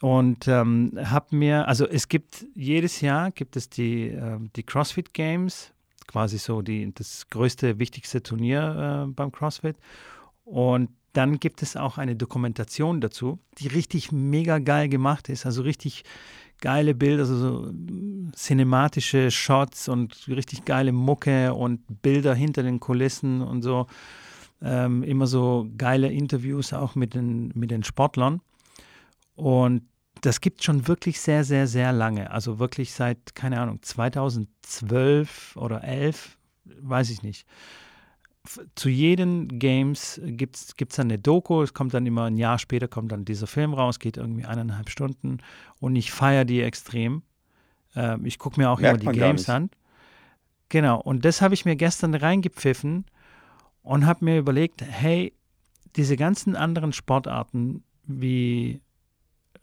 [0.00, 5.14] Und ähm, habe mir, also es gibt jedes Jahr gibt es die, äh, die CrossFit
[5.14, 5.72] Games,
[6.06, 9.76] quasi so die, das größte, wichtigste Turnier äh, beim CrossFit.
[10.44, 15.62] Und dann gibt es auch eine Dokumentation dazu, die richtig mega geil gemacht ist, also
[15.62, 16.04] richtig
[16.60, 17.72] geile Bilder, also so
[18.34, 23.86] cinematische Shots und richtig geile Mucke und Bilder hinter den Kulissen und so.
[24.62, 28.40] Ähm, immer so geile Interviews auch mit den, mit den Sportlern.
[29.34, 29.82] Und
[30.20, 32.30] das gibt schon wirklich sehr, sehr, sehr lange.
[32.30, 36.38] Also wirklich seit, keine Ahnung, 2012 oder 11,
[36.80, 37.46] weiß ich nicht.
[38.74, 42.88] Zu jeden Games gibt es dann eine Doku, es kommt dann immer ein Jahr später,
[42.88, 45.38] kommt dann dieser Film raus, geht irgendwie eineinhalb Stunden
[45.80, 47.22] und ich feiere die extrem.
[47.96, 49.70] Ähm, ich gucke mir auch Merkt immer die Games an.
[50.68, 53.06] Genau, und das habe ich mir gestern reingepfiffen
[53.82, 55.32] und habe mir überlegt, hey,
[55.96, 58.82] diese ganzen anderen Sportarten wie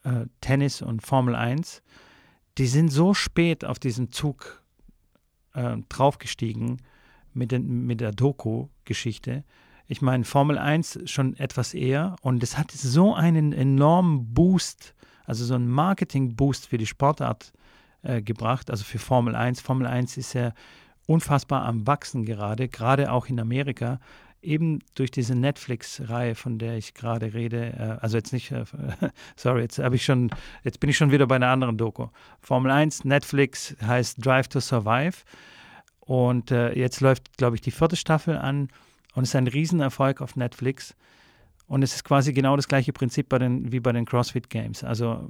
[0.04, 1.84] äh, Tennis und Formel 1,
[2.58, 4.63] die sind so spät auf diesen Zug
[5.54, 6.82] äh, draufgestiegen
[7.34, 9.44] mit, den, mit der Doku-Geschichte.
[9.88, 15.44] Ich meine, Formel 1 schon etwas eher und es hat so einen enormen Boost, also
[15.46, 17.52] so einen Marketing-Boost für die Sportart
[18.04, 19.62] äh, gebracht, also für Formel 1.
[19.62, 20.54] Formel 1 ist ja
[21.08, 24.00] unfassbar am Wachsen gerade, gerade auch in Amerika
[24.41, 28.65] eben durch diese Netflix-Reihe, von der ich gerade rede, äh, also jetzt nicht, äh,
[29.36, 30.32] sorry, jetzt ich schon,
[30.63, 32.08] jetzt bin ich schon wieder bei einer anderen Doku.
[32.39, 35.17] Formel 1, Netflix heißt Drive to Survive.
[36.12, 38.67] Und äh, jetzt läuft, glaube ich, die vierte Staffel an
[39.15, 40.93] und es ist ein Riesenerfolg auf Netflix.
[41.67, 44.84] Und es ist quasi genau das gleiche Prinzip bei den, wie bei den CrossFit Games.
[44.84, 45.30] Also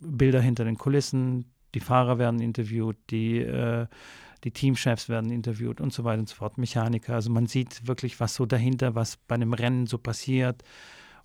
[0.00, 3.86] Bilder hinter den Kulissen, die Fahrer werden interviewt, die äh,
[4.44, 7.12] die Teamchefs werden interviewt und so weiter und so fort, Mechaniker.
[7.12, 10.62] Also man sieht wirklich, was so dahinter, was bei einem Rennen so passiert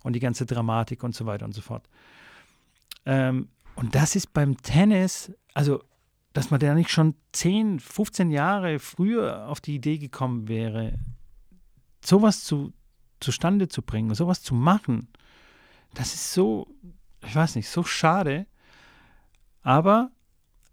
[0.04, 1.88] und die ganze Dramatik und so weiter und so fort.
[3.06, 5.82] Ähm, und das ist beim Tennis, also
[6.38, 10.98] dass man da nicht schon 10, 15 Jahre früher auf die Idee gekommen wäre,
[12.04, 12.72] sowas zu,
[13.20, 15.08] zustande zu bringen, sowas zu machen,
[15.94, 16.68] das ist so,
[17.26, 18.46] ich weiß nicht, so schade.
[19.62, 20.10] Aber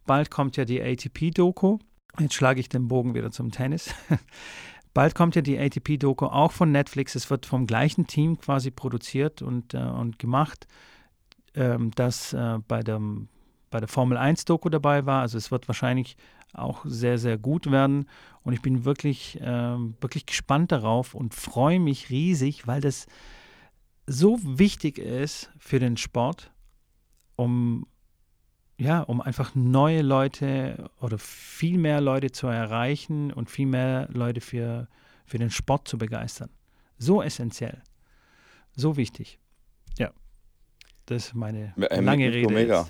[0.05, 1.79] bald kommt ja die ATP-Doku
[2.19, 3.93] Jetzt schlage ich den Bogen wieder zum Tennis.
[4.93, 7.15] Bald kommt ja die ATP-Doku auch von Netflix.
[7.15, 10.67] Es wird vom gleichen Team quasi produziert und, äh, und gemacht,
[11.53, 13.27] ähm, das äh, bei, dem,
[13.75, 15.19] bei der Formel 1-Doku dabei war.
[15.19, 16.15] Also es wird wahrscheinlich
[16.53, 18.07] auch sehr, sehr gut werden.
[18.41, 23.05] Und ich bin wirklich, äh, wirklich gespannt darauf und freue mich riesig, weil das
[24.07, 26.53] so wichtig ist für den Sport,
[27.35, 27.85] um
[28.77, 34.39] ja, um einfach neue Leute oder viel mehr Leute zu erreichen und viel mehr Leute
[34.39, 34.87] für,
[35.25, 36.49] für den Sport zu begeistern.
[36.97, 37.81] So essentiell.
[38.73, 39.37] So wichtig.
[39.97, 40.11] Ja.
[41.07, 42.53] Das ist meine äh, lange Rede.
[42.53, 42.87] Mega.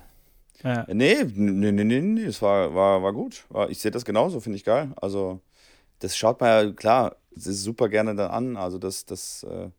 [0.63, 0.85] Ja.
[0.87, 3.45] Nee, nee, nee, nee, nee, es war, war, war gut.
[3.69, 4.91] Ich sehe das genauso, finde ich geil.
[4.95, 5.41] Also,
[5.99, 8.57] das schaut man ja, klar, es super gerne dann an.
[8.57, 9.69] Also, das, das, äh,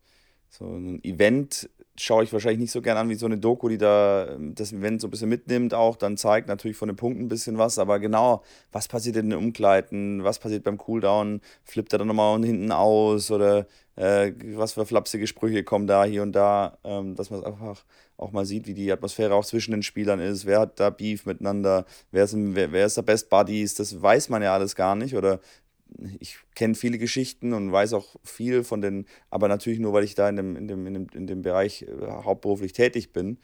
[0.49, 3.77] so ein Event schaue ich wahrscheinlich nicht so gern an wie so eine Doku, die
[3.77, 7.23] da ähm, das Event so ein bisschen mitnimmt, auch dann zeigt natürlich von den Punkten
[7.23, 11.93] ein bisschen was, aber genau, was passiert in den Umkleiden, was passiert beim Cooldown, flippt
[11.93, 16.33] er dann nochmal hinten aus oder äh, was für flapsige Sprüche kommen da hier und
[16.33, 17.83] da, ähm, dass man einfach
[18.17, 21.25] auch mal sieht, wie die Atmosphäre auch zwischen den Spielern ist, wer hat da Beef
[21.25, 24.95] miteinander, wer ist, wer, wer ist der Best Buddies, das weiß man ja alles gar
[24.95, 25.39] nicht oder
[26.19, 30.15] ich kenne viele Geschichten und weiß auch viel von den, aber natürlich nur, weil ich
[30.15, 33.37] da in dem, in dem, in dem, in dem Bereich äh, hauptberuflich tätig bin.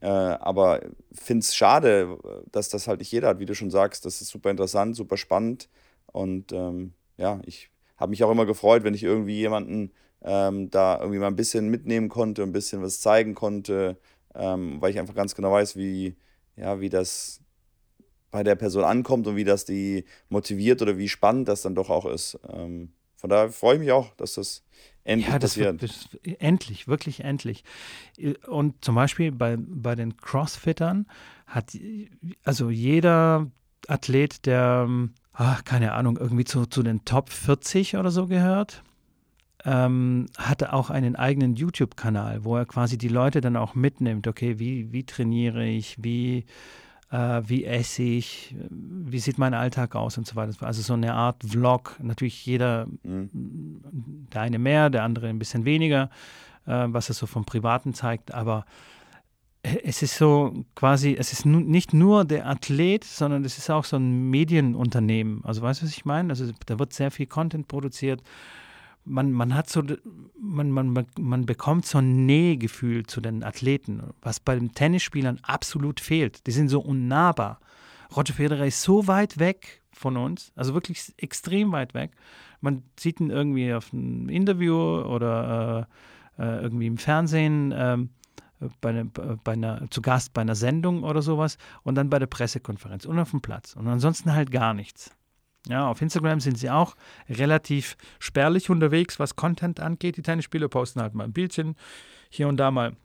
[0.00, 0.80] Äh, aber
[1.12, 2.18] finde es schade,
[2.50, 4.04] dass das halt nicht jeder hat, wie du schon sagst.
[4.04, 5.68] Das ist super interessant, super spannend.
[6.06, 10.98] Und ähm, ja, ich habe mich auch immer gefreut, wenn ich irgendwie jemanden ähm, da
[10.98, 13.98] irgendwie mal ein bisschen mitnehmen konnte, ein bisschen was zeigen konnte,
[14.34, 16.16] ähm, weil ich einfach ganz genau weiß, wie,
[16.56, 17.40] ja, wie das
[18.30, 21.88] bei der Person ankommt und wie das die motiviert oder wie spannend das dann doch
[21.88, 22.38] auch ist.
[22.52, 24.64] Ähm, von daher freue ich mich auch, dass das
[25.04, 25.80] endlich ja, das passiert.
[25.80, 27.64] Wird, endlich, wirklich endlich.
[28.46, 31.06] Und zum Beispiel bei, bei den Crossfittern
[31.46, 31.78] hat
[32.42, 33.50] also jeder
[33.86, 34.88] Athlet, der,
[35.32, 38.82] ach, keine Ahnung, irgendwie zu, zu den Top 40 oder so gehört,
[39.64, 44.26] ähm, hatte auch einen eigenen YouTube-Kanal, wo er quasi die Leute dann auch mitnimmt.
[44.26, 46.44] Okay, wie, wie trainiere ich, wie
[47.10, 50.66] äh, wie esse ich, wie sieht mein Alltag aus und so weiter.
[50.66, 51.96] Also so eine Art Vlog.
[52.02, 53.30] Natürlich jeder, mhm.
[54.32, 56.10] der eine mehr, der andere ein bisschen weniger,
[56.66, 58.66] äh, was er so vom Privaten zeigt, aber
[59.62, 63.96] es ist so quasi, es ist nicht nur der Athlet, sondern es ist auch so
[63.96, 65.42] ein Medienunternehmen.
[65.42, 66.28] Also weißt du, was ich meine?
[66.30, 68.22] Also da wird sehr viel Content produziert
[69.04, 69.82] man, man hat so,
[70.38, 76.00] man, man, man bekommt so ein Nähegefühl zu den Athleten, was bei den Tennisspielern absolut
[76.00, 76.46] fehlt.
[76.46, 77.60] Die sind so unnahbar.
[78.16, 82.12] Roger Federer ist so weit weg von uns, also wirklich extrem weit weg.
[82.60, 85.88] Man sieht ihn irgendwie auf einem Interview oder
[86.38, 87.72] äh, äh irgendwie im Fernsehen.
[87.72, 87.98] Äh,
[88.80, 89.04] bei,
[89.44, 93.18] bei einer, zu Gast bei einer Sendung oder sowas und dann bei der Pressekonferenz und
[93.18, 93.74] auf dem Platz.
[93.74, 95.10] Und ansonsten halt gar nichts.
[95.66, 96.94] Ja, auf Instagram sind sie auch
[97.28, 100.16] relativ spärlich unterwegs, was Content angeht.
[100.16, 101.76] Die Tennisspieler posten halt mal ein Bildchen,
[102.28, 102.96] hier und da mal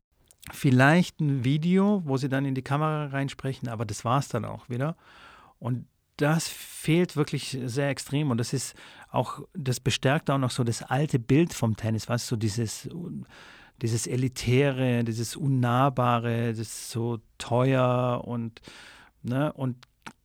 [0.51, 4.45] vielleicht ein Video, wo sie dann in die Kamera reinsprechen, aber das war es dann
[4.45, 4.97] auch wieder.
[5.59, 5.85] Und
[6.17, 8.75] das fehlt wirklich sehr extrem und das ist
[9.09, 12.89] auch, das bestärkt auch noch so das alte Bild vom Tennis, was so dieses,
[13.81, 18.61] dieses Elitäre, dieses Unnahbare, das ist so teuer und,
[19.23, 19.77] ne, und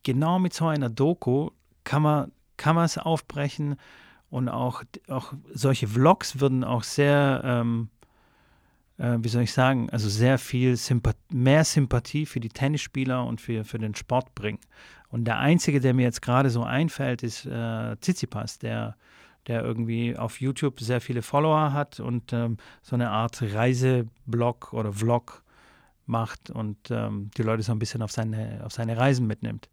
[0.03, 1.51] genau mit so einer Doku
[1.85, 3.77] kann man, kann man es aufbrechen
[4.29, 7.89] und auch, auch solche Vlogs würden auch sehr, ähm,
[8.97, 13.39] äh, wie soll ich sagen, also sehr viel Sympath mehr Sympathie für die Tennisspieler und
[13.39, 14.59] für, für den Sport bringen.
[15.09, 18.97] Und der einzige, der mir jetzt gerade so einfällt, ist äh, Tsitsipas, der,
[19.47, 24.91] der irgendwie auf YouTube sehr viele Follower hat und ähm, so eine Art Reiseblog oder
[24.91, 25.43] Vlog
[26.07, 29.69] macht und ähm, die Leute so ein bisschen auf seine, auf seine Reisen mitnimmt.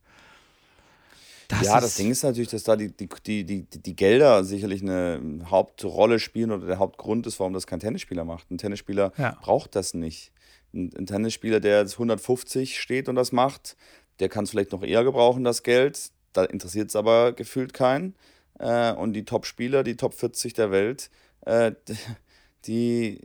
[1.49, 4.83] Das ja, das Ding ist natürlich, dass da die, die, die, die, die Gelder sicherlich
[4.83, 8.51] eine Hauptrolle spielen oder der Hauptgrund ist, warum das kein Tennisspieler macht.
[8.51, 9.37] Ein Tennisspieler ja.
[9.43, 10.33] braucht das nicht.
[10.73, 13.77] Ein, ein Tennisspieler, der jetzt 150 steht und das macht,
[14.21, 16.11] der kann es vielleicht noch eher gebrauchen, das Geld.
[16.33, 18.15] Da interessiert es aber gefühlt keinen.
[18.59, 21.11] Äh, und die Top-Spieler, die Top 40 der Welt,
[21.43, 21.73] äh,
[22.67, 23.21] die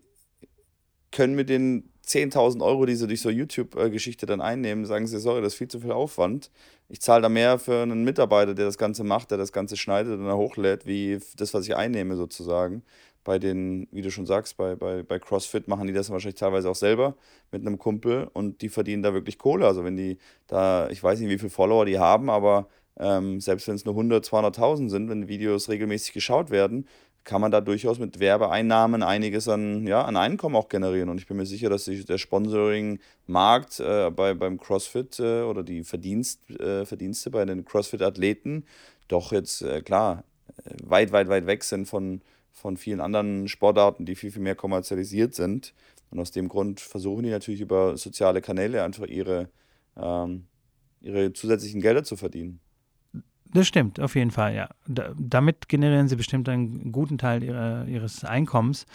[1.12, 5.41] können mit den 10.000 Euro, die sie durch so YouTube-Geschichte dann einnehmen, sagen sie, sorry,
[5.41, 6.52] das ist viel zu viel Aufwand.
[6.89, 10.17] Ich zahle da mehr für einen Mitarbeiter, der das Ganze macht, der das Ganze schneidet
[10.17, 12.84] und dann hochlädt, wie das, was ich einnehme sozusagen.
[13.26, 16.70] Bei den, wie du schon sagst, bei, bei, bei CrossFit machen die das wahrscheinlich teilweise
[16.70, 17.17] auch selber
[17.52, 19.67] mit einem Kumpel und die verdienen da wirklich Kohle.
[19.67, 20.17] Also wenn die
[20.48, 23.93] da, ich weiß nicht, wie viele Follower die haben, aber ähm, selbst wenn es nur
[23.96, 26.88] 100, 200.000 sind, wenn Videos regelmäßig geschaut werden,
[27.28, 31.10] kann man da durchaus mit Werbeeinnahmen einiges an, ja, an Einkommen auch generieren.
[31.10, 35.62] Und ich bin mir sicher, dass sich der Sponsoring-Markt äh, bei, beim CrossFit äh, oder
[35.62, 38.63] die Verdienst, äh, Verdienste bei den CrossFit-Athleten
[39.10, 40.24] doch jetzt, äh, klar,
[40.63, 42.22] äh, weit, weit, weit weg sind von,
[42.54, 45.74] von vielen anderen Sportarten, die viel, viel mehr kommerzialisiert sind.
[46.10, 49.50] Und aus dem Grund versuchen die natürlich über soziale Kanäle einfach ihre,
[49.98, 50.46] ähm,
[51.02, 52.62] ihre zusätzlichen Gelder zu verdienen.
[53.53, 54.69] Das stimmt, auf jeden Fall, ja.
[54.88, 58.86] Da, damit generieren sie bestimmt einen guten Teil ihrer, ihres Einkommens.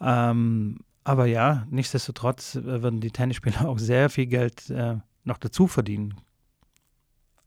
[0.00, 6.14] Ähm, aber ja, nichtsdestotrotz würden die Tennisspieler auch sehr viel Geld äh, noch dazu verdienen.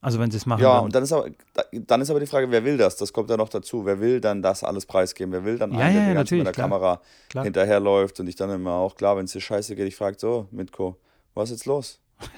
[0.01, 0.61] Also wenn sie es machen.
[0.61, 0.85] Ja, würden.
[0.85, 1.29] und dann ist, aber,
[1.73, 2.95] dann ist aber die Frage, wer will das?
[2.95, 3.87] Das kommt ja noch dazu.
[3.87, 5.33] Wer will dann das alles preisgeben?
[5.33, 7.43] Wer will dann ja, einen, der ja, mit der klar, Kamera klar.
[7.43, 10.47] hinterherläuft und ich dann immer auch, klar, wenn es dir scheiße geht, ich frage so,
[10.51, 10.99] Mitko,
[11.33, 11.99] was ist jetzt los?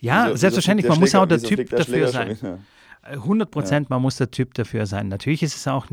[0.00, 2.38] ja, wieso, selbstverständlich, wieso man muss auch der Typ dafür sein.
[3.02, 3.94] 100 Prozent, ja.
[3.94, 5.08] man muss der Typ dafür sein.
[5.08, 5.86] Natürlich ist es auch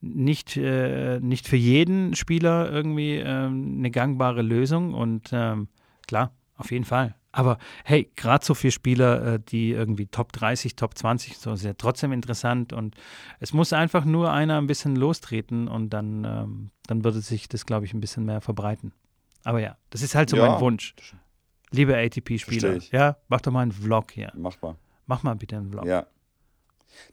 [0.00, 5.68] nicht, äh, nicht für jeden Spieler irgendwie ähm, eine gangbare Lösung und ähm,
[6.06, 7.14] klar, auf jeden Fall.
[7.32, 11.64] Aber hey, gerade so für Spieler, äh, die irgendwie Top 30, Top 20, so ist
[11.64, 12.94] ja trotzdem interessant und
[13.40, 17.66] es muss einfach nur einer ein bisschen lostreten und dann, ähm, dann würde sich das,
[17.66, 18.92] glaube ich, ein bisschen mehr verbreiten.
[19.42, 20.48] Aber ja, das ist halt so ja.
[20.48, 20.94] mein Wunsch.
[21.70, 24.32] Liebe ATP-Spieler, ja, mach doch mal einen Vlog hier.
[24.36, 24.76] Mach mal.
[25.06, 25.86] Mach mal bitte einen Vlog.
[25.86, 26.06] Ja.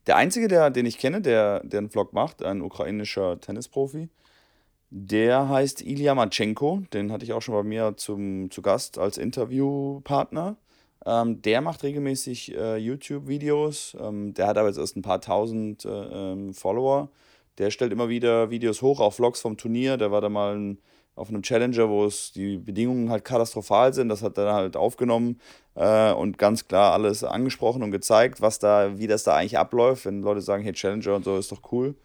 [0.08, 4.10] Der einzige, der, den ich kenne, der, der einen Vlog macht, ein ukrainischer Tennisprofi,
[4.90, 6.84] der heißt Ilya Matschenko.
[6.94, 10.58] Den hatte ich auch schon bei mir zum, zu Gast als Interviewpartner.
[11.06, 13.98] Ähm, der macht regelmäßig äh, YouTube-Videos.
[14.00, 17.10] Ähm, der hat aber jetzt erst ein paar tausend äh, ähm, Follower.
[17.58, 19.98] Der stellt immer wieder Videos hoch, auch Vlogs vom Turnier.
[19.98, 20.78] Der war da mal ein,
[21.22, 24.10] auf einem Challenger, wo es die Bedingungen halt katastrophal sind.
[24.10, 25.40] Das hat er halt aufgenommen
[25.76, 30.06] äh, und ganz klar alles angesprochen und gezeigt, was da, wie das da eigentlich abläuft.
[30.06, 31.96] Wenn Leute sagen, hey, Challenger und so ist doch cool.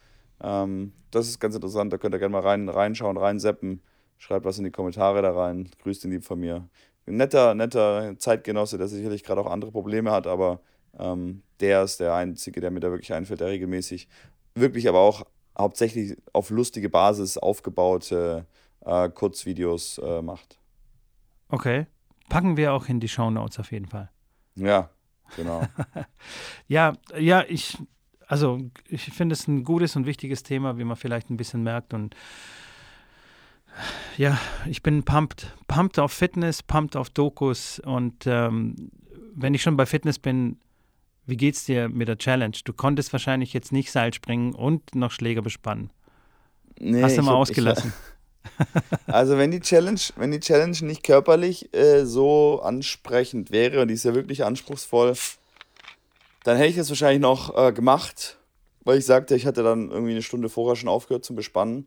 [0.43, 1.93] Ähm, das ist ganz interessant.
[1.93, 3.83] Da könnt ihr gerne mal rein, reinschauen, reinseppen.
[4.19, 5.71] Schreibt was in die Kommentare da rein.
[5.83, 6.69] Grüßt ihn lieb von mir
[7.07, 10.61] ein netter, netter Zeitgenosse, der sicherlich gerade auch andere Probleme hat, aber
[10.99, 14.09] ähm, der ist der Einzige, der mir da wirklich einfällt, der regelmäßig,
[14.55, 15.25] wirklich aber auch
[15.59, 20.59] hauptsächlich auf lustige Basis aufgebaute äh, Kurzvideos äh, macht.
[21.49, 21.87] Okay.
[22.29, 24.11] Packen wir auch in die Show Notes auf jeden Fall.
[24.57, 24.91] Ja,
[25.37, 25.63] genau.
[26.69, 27.79] ja, ja, ich,
[28.27, 31.95] also ich finde es ein gutes und wichtiges Thema, wie man vielleicht ein bisschen merkt
[31.95, 32.17] und
[34.17, 35.55] ja, ich bin pumped.
[35.69, 37.79] Pumped auf Fitness, pumped auf Dokus.
[37.81, 38.91] Und ähm,
[39.35, 40.59] wenn ich schon bei Fitness bin,
[41.27, 42.57] wie geht's dir mit der Challenge?
[42.65, 45.91] Du konntest wahrscheinlich jetzt nicht Seil springen und noch Schläger bespannen.
[46.79, 47.93] Nee, Hast du mal hab, ausgelassen?
[47.95, 48.16] Ich,
[49.07, 53.95] also wenn die Challenge, wenn die Challenge nicht körperlich äh, so ansprechend wäre, und die
[53.95, 55.15] ist ja wirklich anspruchsvoll,
[56.45, 58.39] dann hätte ich es wahrscheinlich noch äh, gemacht,
[58.85, 61.87] weil ich sagte, ich hatte dann irgendwie eine Stunde vorher schon aufgehört zum Bespannen.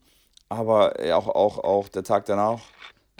[0.49, 2.61] Aber auch, auch, auch der Tag danach.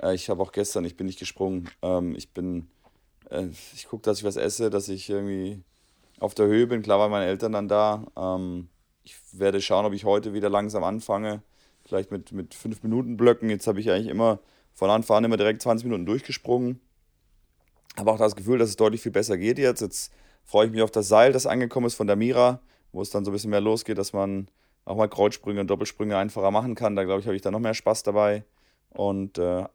[0.01, 1.69] Äh, ich habe auch gestern, ich bin nicht gesprungen.
[1.81, 2.67] Ähm, ich bin,
[3.29, 5.61] äh, ich gucke, dass ich was esse, dass ich irgendwie
[6.19, 6.81] auf der Höhe bin.
[6.81, 8.05] Klar waren meine Eltern dann da.
[8.17, 8.69] Ähm,
[9.03, 11.41] ich werde schauen, ob ich heute wieder langsam anfange.
[11.89, 13.49] Vielleicht mit, mit 5 Minuten Blöcken.
[13.49, 14.39] Jetzt habe ich eigentlich immer
[14.73, 16.79] von Anfang an immer direkt 20 Minuten durchgesprungen.
[17.97, 19.81] Habe auch das Gefühl, dass es deutlich viel besser geht jetzt.
[19.81, 20.13] Jetzt
[20.45, 23.25] freue ich mich auf das Seil, das angekommen ist von der Mira, wo es dann
[23.25, 24.49] so ein bisschen mehr losgeht, dass man
[24.85, 26.95] auch mal Kreuzsprünge und Doppelsprünge einfacher machen kann.
[26.95, 28.43] Da glaube ich, habe ich da noch mehr Spaß dabei.
[28.91, 29.65] Und äh,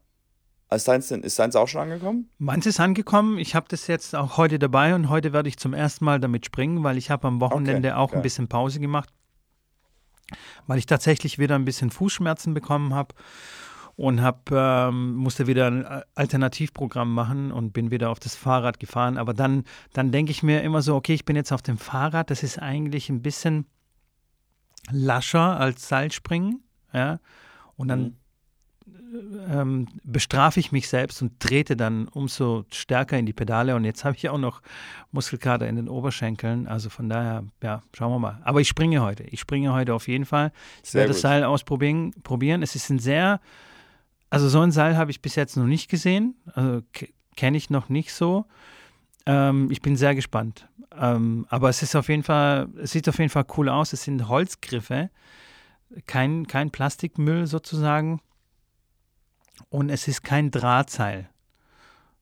[0.70, 2.30] ist deins, ist deins auch schon angekommen?
[2.38, 3.38] Meins ist angekommen.
[3.38, 6.46] Ich habe das jetzt auch heute dabei und heute werde ich zum ersten Mal damit
[6.46, 8.16] springen, weil ich habe am Wochenende okay, auch okay.
[8.16, 9.12] ein bisschen Pause gemacht,
[10.66, 13.14] weil ich tatsächlich wieder ein bisschen Fußschmerzen bekommen habe
[13.96, 19.18] und hab, ähm, musste wieder ein Alternativprogramm machen und bin wieder auf das Fahrrad gefahren.
[19.18, 22.30] Aber dann, dann denke ich mir immer so, okay, ich bin jetzt auf dem Fahrrad,
[22.30, 23.66] das ist eigentlich ein bisschen
[24.90, 26.64] lascher als Seilspringen.
[26.92, 27.20] Ja?
[27.76, 28.16] Und dann mhm.
[29.50, 33.74] Ähm, bestrafe ich mich selbst und trete dann umso stärker in die Pedale.
[33.76, 34.60] Und jetzt habe ich auch noch
[35.12, 36.66] Muskelkater in den Oberschenkeln.
[36.66, 38.40] Also von daher, ja, schauen wir mal.
[38.44, 39.24] Aber ich springe heute.
[39.24, 40.52] Ich springe heute auf jeden Fall.
[40.82, 41.16] Ich Sehr werde gut.
[41.16, 42.12] das Seil ausprobieren.
[42.22, 42.62] Probieren.
[42.62, 43.40] Es ist ein sehr,
[44.30, 46.36] also so ein Seil habe ich bis jetzt noch nicht gesehen.
[46.52, 46.82] Also
[47.36, 48.46] kenne ich noch nicht so.
[49.26, 50.68] Ähm, ich bin sehr gespannt.
[50.96, 53.92] Ähm, aber es ist auf jeden Fall, es sieht auf jeden Fall cool aus.
[53.92, 55.10] Es sind Holzgriffe,
[56.06, 58.20] kein, kein Plastikmüll sozusagen.
[59.70, 61.28] Und es ist kein Drahtseil,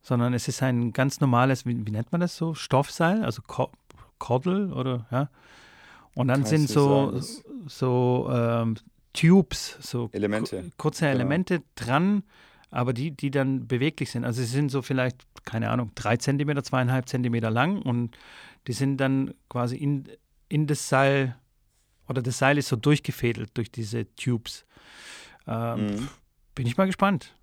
[0.02, 2.54] sondern es ist ein ganz normales, wie, wie nennt man das so?
[2.54, 3.42] Stoffseil, also
[4.18, 5.28] Kordel oder ja.
[6.14, 7.18] Und dann sind so,
[7.66, 8.76] so ähm,
[9.14, 10.70] Tubes, so Elemente.
[10.76, 11.70] kurze Elemente genau.
[11.74, 12.22] dran
[12.72, 14.24] aber die, die dann beweglich sind.
[14.24, 18.16] Also sie sind so vielleicht, keine Ahnung, drei Zentimeter, zweieinhalb Zentimeter lang und
[18.66, 20.08] die sind dann quasi in,
[20.48, 21.36] in das Seil,
[22.08, 24.64] oder das Seil ist so durchgefädelt durch diese Tubes.
[25.46, 26.08] Ähm, mhm.
[26.54, 27.34] Bin ich mal gespannt.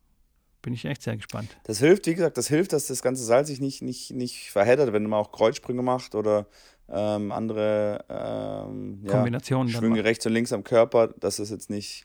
[0.62, 1.56] Bin ich echt sehr gespannt.
[1.64, 4.92] Das hilft, wie gesagt, das hilft, dass das ganze Seil sich nicht, nicht, nicht verheddert,
[4.92, 6.48] wenn man auch Kreuzsprünge macht oder
[6.90, 9.72] ähm, andere ähm, Kombinationen.
[9.72, 12.04] Ja, Schwünge rechts und links am Körper, dass es jetzt nicht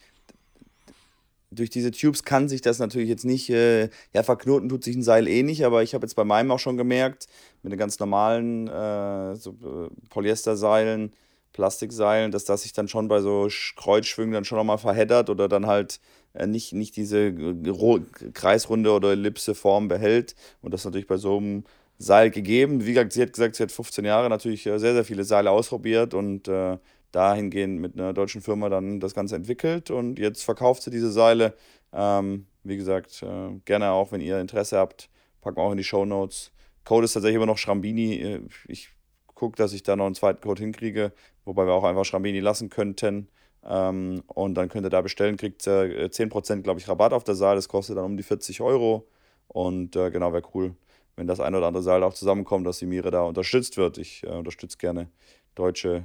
[1.54, 5.02] durch diese Tubes kann sich das natürlich jetzt nicht, äh, ja, verknoten tut sich ein
[5.02, 7.26] Seil eh nicht, aber ich habe jetzt bei meinem auch schon gemerkt,
[7.62, 11.12] mit den ganz normalen äh, so, äh, Polyesterseilen,
[11.52, 15.66] Plastikseilen, dass das sich dann schon bei so Kreuzschwüngen dann schon nochmal verheddert oder dann
[15.66, 16.00] halt
[16.46, 17.32] nicht, nicht diese
[18.32, 20.34] kreisrunde oder Ellipseform behält.
[20.62, 21.64] Und das ist natürlich bei so einem
[21.98, 22.84] Seil gegeben.
[22.84, 25.50] Wie gesagt, sie hat gesagt, sie hat 15 Jahre natürlich äh, sehr, sehr viele Seile
[25.50, 26.78] ausprobiert und äh,
[27.12, 31.54] dahingehend mit einer deutschen Firma dann das Ganze entwickelt und jetzt verkauft sie diese Seile.
[31.92, 35.08] Ähm, wie gesagt, äh, gerne auch, wenn ihr Interesse habt,
[35.40, 36.50] packen wir auch in die Show Notes.
[36.84, 38.14] Code ist tatsächlich immer noch Schrambini.
[38.14, 38.90] Äh, ich
[39.34, 41.12] gucke, dass ich da noch einen zweiten Code hinkriege,
[41.44, 43.28] wobei wir auch einfach Schrambini lassen könnten.
[43.66, 47.34] Ähm, und dann könnt ihr da bestellen, kriegt äh, 10% glaube ich Rabatt auf der
[47.34, 47.56] Seil.
[47.56, 49.06] Das kostet dann um die 40 Euro.
[49.48, 50.74] Und äh, genau, wäre cool,
[51.16, 53.98] wenn das ein oder andere Seil auch zusammenkommt, dass die Mire da unterstützt wird.
[53.98, 55.08] Ich äh, unterstütze gerne
[55.54, 56.04] deutsche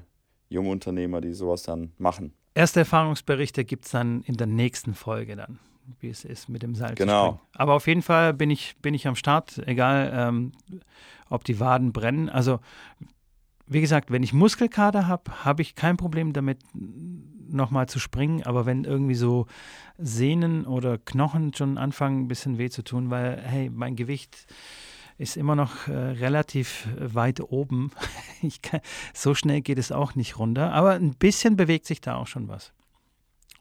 [0.49, 2.34] junge Unternehmer, die sowas dann machen.
[2.55, 5.60] Erste Erfahrungsberichte gibt es dann in der nächsten Folge dann,
[5.99, 6.95] wie es ist mit dem Salz.
[6.95, 7.39] Genau.
[7.53, 10.51] Aber auf jeden Fall bin ich, bin ich am Start, egal ähm,
[11.30, 12.30] ob die Waden brennen.
[12.30, 12.60] Also
[13.70, 16.59] wie gesagt, wenn ich Muskelkater habe, habe ich kein Problem damit,
[17.51, 18.43] nochmal zu springen.
[18.43, 19.45] Aber wenn irgendwie so
[19.97, 24.47] Sehnen oder Knochen schon anfangen, ein bisschen weh zu tun, weil, hey, mein Gewicht
[25.17, 27.91] ist immer noch äh, relativ weit oben.
[28.61, 28.80] Kann,
[29.13, 30.74] so schnell geht es auch nicht runter.
[30.74, 32.72] Aber ein bisschen bewegt sich da auch schon was.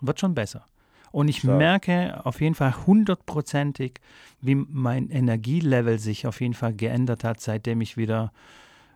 [0.00, 0.66] Wird schon besser.
[1.10, 1.56] Und ich ja.
[1.56, 4.00] merke auf jeden Fall hundertprozentig,
[4.40, 8.32] wie mein Energielevel sich auf jeden Fall geändert hat, seitdem ich wieder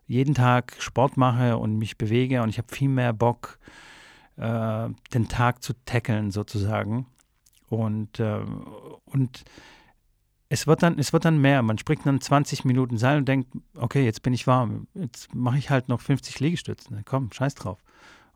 [0.07, 3.59] jeden Tag Sport mache und mich bewege und ich habe viel mehr Bock,
[4.37, 7.07] äh, den Tag zu tackeln sozusagen.
[7.69, 8.41] Und, äh,
[9.07, 9.45] und
[10.49, 11.63] es wird, dann, es wird dann mehr.
[11.63, 14.87] Man springt dann 20 Minuten Seil und denkt, okay, jetzt bin ich warm.
[14.95, 17.03] Jetzt mache ich halt noch 50 Liegestützen.
[17.07, 17.79] Komm, scheiß drauf.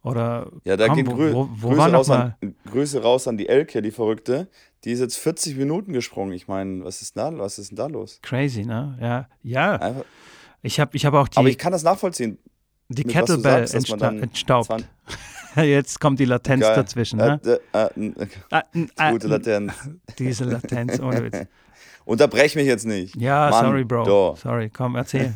[0.02, 2.34] Oder ja, da komm, geht Grü wo, wo Grüße, raus an,
[2.70, 4.48] Grüße raus an die Elke, die Verrückte.
[4.84, 6.32] Die ist jetzt 40 Minuten gesprungen.
[6.32, 8.20] Ich meine, was ist da, was ist denn da los?
[8.22, 8.96] Crazy, ne?
[9.00, 9.74] Ja, ja.
[9.76, 10.04] Einfach,
[10.66, 11.38] ich habe ich hab auch die.
[11.38, 12.38] Aber ich kann das nachvollziehen.
[12.88, 14.70] Die Kettlebell entstaubt.
[15.56, 16.74] Jetzt kommt die Latenz Geil.
[16.76, 17.16] dazwischen.
[17.16, 17.40] Ne?
[17.72, 18.12] Äh, äh,
[18.50, 19.72] äh, Gute Latenz.
[20.18, 21.46] Diese Latenz, ohne Witz.
[22.04, 23.16] Unterbrech mich jetzt nicht.
[23.16, 24.04] Ja, Mann, sorry, Bro.
[24.04, 24.36] Doch.
[24.36, 25.34] Sorry, komm, erzähl.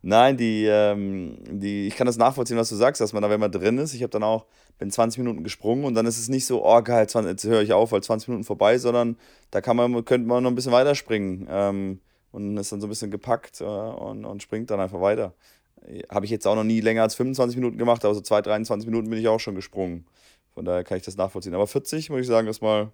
[0.00, 3.40] Nein, die, ähm, die, ich kann das nachvollziehen, was du sagst, dass man da, wenn
[3.40, 4.46] man drin ist, ich habe dann auch,
[4.78, 7.60] bin 20 Minuten gesprungen und dann ist es nicht so, oh geil, 20, jetzt höre
[7.60, 9.16] ich auf, weil 20 Minuten vorbei, sondern
[9.50, 12.00] da kann man, könnte man noch ein bisschen weiter springen ähm,
[12.32, 15.34] und ist dann so ein bisschen gepackt äh, und, und springt dann einfach weiter.
[16.10, 18.88] Habe ich jetzt auch noch nie länger als 25 Minuten gemacht, aber so 2, 23
[18.88, 20.06] Minuten bin ich auch schon gesprungen.
[20.52, 21.54] Von daher kann ich das nachvollziehen.
[21.54, 22.90] Aber 40, muss ich sagen, ist mal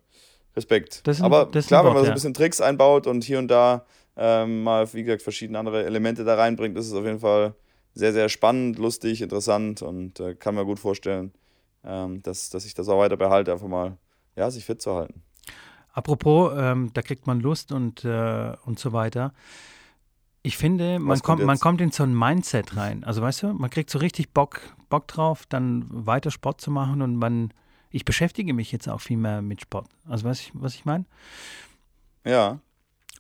[0.55, 1.03] Respekt.
[1.05, 4.62] Sind, aber klar, wenn man so ein bisschen Tricks einbaut und hier und da ähm,
[4.62, 7.55] mal, wie gesagt, verschiedene andere Elemente da reinbringt, ist es auf jeden Fall
[7.95, 11.32] sehr, sehr spannend, lustig, interessant und äh, kann mir gut vorstellen,
[11.85, 13.97] ähm, dass, dass ich das auch weiter behalte, einfach mal,
[14.37, 15.22] ja, sich fit zu halten.
[15.95, 19.32] Apropos, ähm, da kriegt man Lust und, äh, und so weiter.
[20.42, 23.05] Ich finde, man kommt, man kommt in so ein Mindset rein.
[23.05, 27.01] Also weißt du, man kriegt so richtig Bock, Bock drauf, dann weiter Sport zu machen
[27.01, 27.55] und man,
[27.90, 29.88] ich beschäftige mich jetzt auch viel mehr mit Sport.
[30.05, 31.07] Also weißt du, was ich meine?
[32.26, 32.59] Ja.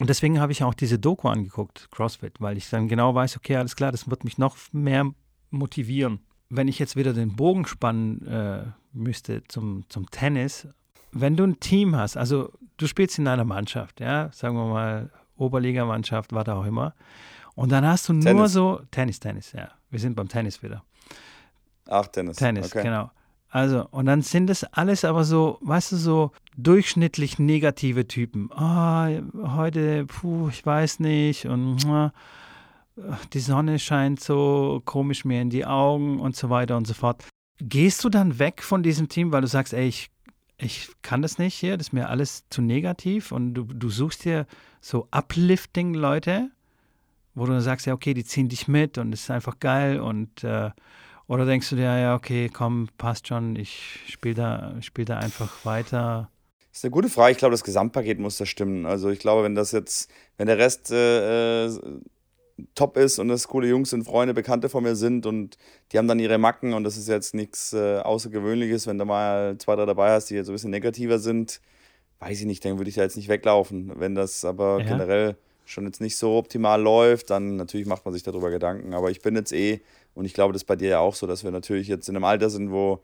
[0.00, 3.56] Und deswegen habe ich auch diese Doku angeguckt, CrossFit, weil ich dann genau weiß, okay,
[3.56, 5.08] alles klar, das wird mich noch mehr
[5.50, 6.18] motivieren.
[6.50, 10.66] Wenn ich jetzt wieder den Bogen spannen äh, müsste zum, zum Tennis,
[11.14, 15.10] wenn du ein Team hast, also du spielst in einer Mannschaft, ja, sagen wir mal
[15.36, 16.94] Oberligamannschaft, was auch immer,
[17.54, 18.32] und dann hast du Tennis.
[18.32, 20.82] nur so Tennis, Tennis, ja, wir sind beim Tennis wieder.
[21.88, 22.36] Ach, Tennis.
[22.36, 22.82] Tennis, okay.
[22.82, 23.10] genau.
[23.48, 28.50] Also, und dann sind es alles aber so, weißt du, so durchschnittlich negative Typen.
[28.52, 31.84] Ah, oh, heute, puh, ich weiß nicht und
[33.32, 37.24] die Sonne scheint so komisch mir in die Augen und so weiter und so fort.
[37.60, 40.10] Gehst du dann weg von diesem Team, weil du sagst, ey, ich,
[40.58, 44.24] ich kann das nicht hier, das ist mir alles zu negativ und du, du suchst
[44.24, 44.46] dir
[44.80, 46.50] so uplifting-Leute,
[47.34, 50.44] wo du sagst, ja, okay, die ziehen dich mit und es ist einfach geil und
[50.44, 50.70] äh,
[51.26, 55.64] oder denkst du dir, ja, okay, komm, passt schon, ich spiele da, spiel da einfach
[55.64, 56.30] weiter?
[56.70, 57.32] Das ist eine gute Frage.
[57.32, 58.84] Ich glaube, das Gesamtpaket muss da stimmen.
[58.84, 61.78] Also ich glaube, wenn das jetzt, wenn der Rest äh, äh,
[62.74, 65.56] top ist und das coole Jungs und Freunde, Bekannte von mir sind und
[65.90, 69.58] die haben dann ihre Macken und das ist jetzt nichts äh, Außergewöhnliches, wenn du mal
[69.58, 71.60] zwei, drei dabei hast, die jetzt so ein bisschen negativer sind,
[72.20, 73.92] weiß ich nicht, dann würde ich da jetzt nicht weglaufen.
[73.96, 74.86] Wenn das aber ja.
[74.86, 78.94] generell schon jetzt nicht so optimal läuft, dann natürlich macht man sich darüber Gedanken.
[78.94, 79.80] Aber ich bin jetzt eh
[80.14, 82.16] und ich glaube, das ist bei dir ja auch so, dass wir natürlich jetzt in
[82.16, 83.00] einem Alter sind, wo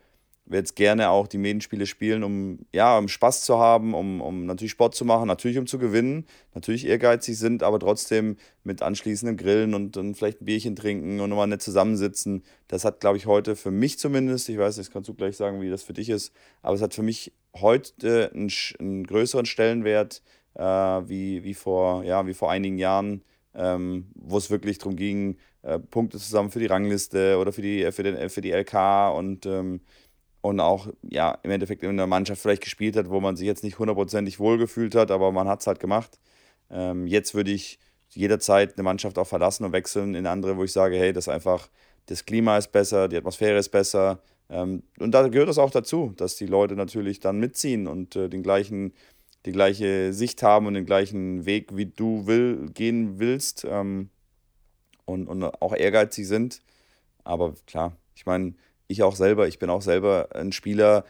[0.56, 4.72] jetzt gerne auch die Medienspiele spielen, um, ja, um Spaß zu haben, um, um natürlich
[4.72, 9.74] Sport zu machen, natürlich um zu gewinnen, natürlich ehrgeizig sind, aber trotzdem mit anschließendem Grillen
[9.74, 12.42] und, und vielleicht ein Bierchen trinken und nochmal nett zusammensitzen.
[12.68, 15.60] Das hat, glaube ich, heute für mich zumindest, ich weiß nicht, kannst du gleich sagen,
[15.60, 16.32] wie das für dich ist,
[16.62, 20.22] aber es hat für mich heute einen, einen größeren Stellenwert
[20.54, 23.22] äh, wie, wie, vor, ja, wie vor einigen Jahren,
[23.54, 27.90] ähm, wo es wirklich darum ging, äh, Punkte zusammen für die Rangliste oder für die,
[27.92, 29.80] für den, für die LK und, ähm,
[30.42, 33.64] und auch ja, im Endeffekt in einer Mannschaft vielleicht gespielt hat, wo man sich jetzt
[33.64, 36.18] nicht hundertprozentig wohlgefühlt hat, aber man hat es halt gemacht.
[36.70, 37.78] Ähm, jetzt würde ich
[38.10, 41.68] jederzeit eine Mannschaft auch verlassen und wechseln in andere, wo ich sage, hey, das einfach,
[42.06, 44.20] das Klima ist besser, die Atmosphäre ist besser.
[44.48, 48.28] Ähm, und da gehört es auch dazu, dass die Leute natürlich dann mitziehen und äh,
[48.28, 48.92] den gleichen,
[49.46, 53.66] die gleiche Sicht haben und den gleichen Weg, wie du will, gehen willst.
[53.68, 54.10] Ähm,
[55.10, 56.62] und, und auch ehrgeizig sind.
[57.24, 58.54] Aber klar, ich meine,
[58.90, 61.04] ich auch selber, ich bin auch selber ein Spieler,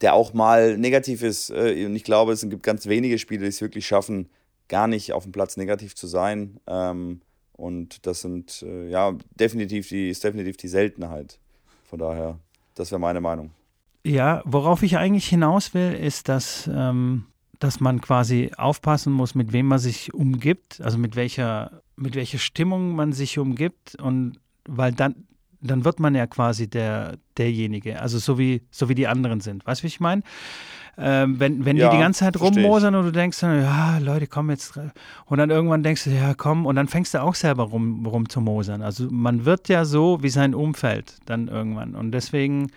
[0.00, 1.50] der auch mal negativ ist.
[1.50, 4.28] Äh, und ich glaube, es gibt ganz wenige Spieler, die es wirklich schaffen,
[4.68, 6.58] gar nicht auf dem Platz negativ zu sein.
[6.66, 7.20] Ähm,
[7.52, 11.38] und das sind, äh, ja, definitiv die, ist definitiv die Seltenheit.
[11.84, 12.38] Von daher,
[12.74, 13.50] das wäre meine Meinung.
[14.04, 17.26] Ja, worauf ich eigentlich hinaus will, ist, dass, ähm,
[17.60, 22.38] dass man quasi aufpassen muss, mit wem man sich umgibt, also mit welcher mit welcher
[22.38, 25.26] Stimmung man sich umgibt und weil dann,
[25.62, 29.64] dann wird man ja quasi der, derjenige, also so wie, so wie die anderen sind.
[29.66, 30.22] Weißt du, wie ich meine?
[30.98, 34.50] Ähm, wenn wenn ja, die die ganze Zeit rummosern und du denkst, ja, Leute, komm
[34.50, 34.78] jetzt.
[35.24, 38.28] Und dann irgendwann denkst du, ja, komm, und dann fängst du auch selber rum, rum
[38.28, 38.82] zu mosern.
[38.82, 41.94] Also man wird ja so wie sein Umfeld dann irgendwann.
[41.94, 42.70] Und deswegen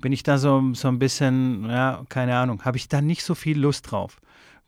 [0.00, 3.34] bin ich da so, so ein bisschen, ja, keine Ahnung, habe ich da nicht so
[3.34, 4.20] viel Lust drauf.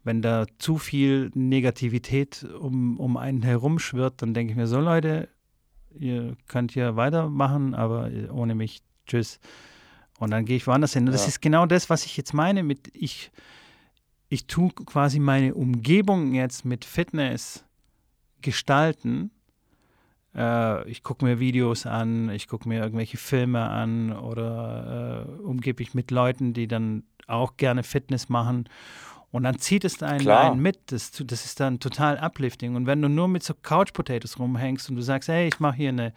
[0.03, 4.81] Wenn da zu viel Negativität um, um einen herum schwirrt, dann denke ich mir so,
[4.81, 5.29] Leute,
[5.99, 9.39] ihr könnt hier weitermachen, aber ohne mich, tschüss.
[10.19, 11.07] Und dann gehe ich woanders hin.
[11.07, 13.31] Und das ist genau das, was ich jetzt meine mit, ich,
[14.29, 17.65] ich tue quasi meine Umgebung jetzt mit Fitness
[18.43, 19.31] gestalten.
[20.35, 25.83] Äh, ich gucke mir Videos an, ich gucke mir irgendwelche Filme an oder äh, umgebe
[25.83, 28.69] ich mit Leuten, die dann auch gerne Fitness machen.
[29.31, 30.79] Und dann zieht es einen, einen mit.
[30.87, 32.77] Das, das ist dann total uplifting.
[32.77, 35.77] Und wenn du nur mit so Couch Potatoes rumhängst und du sagst, hey, ich mache
[35.77, 36.13] hier eine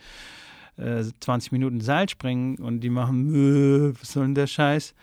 [0.77, 4.93] 20 äh, Minuten Seilspringen und die machen, äh, was soll denn der Scheiß?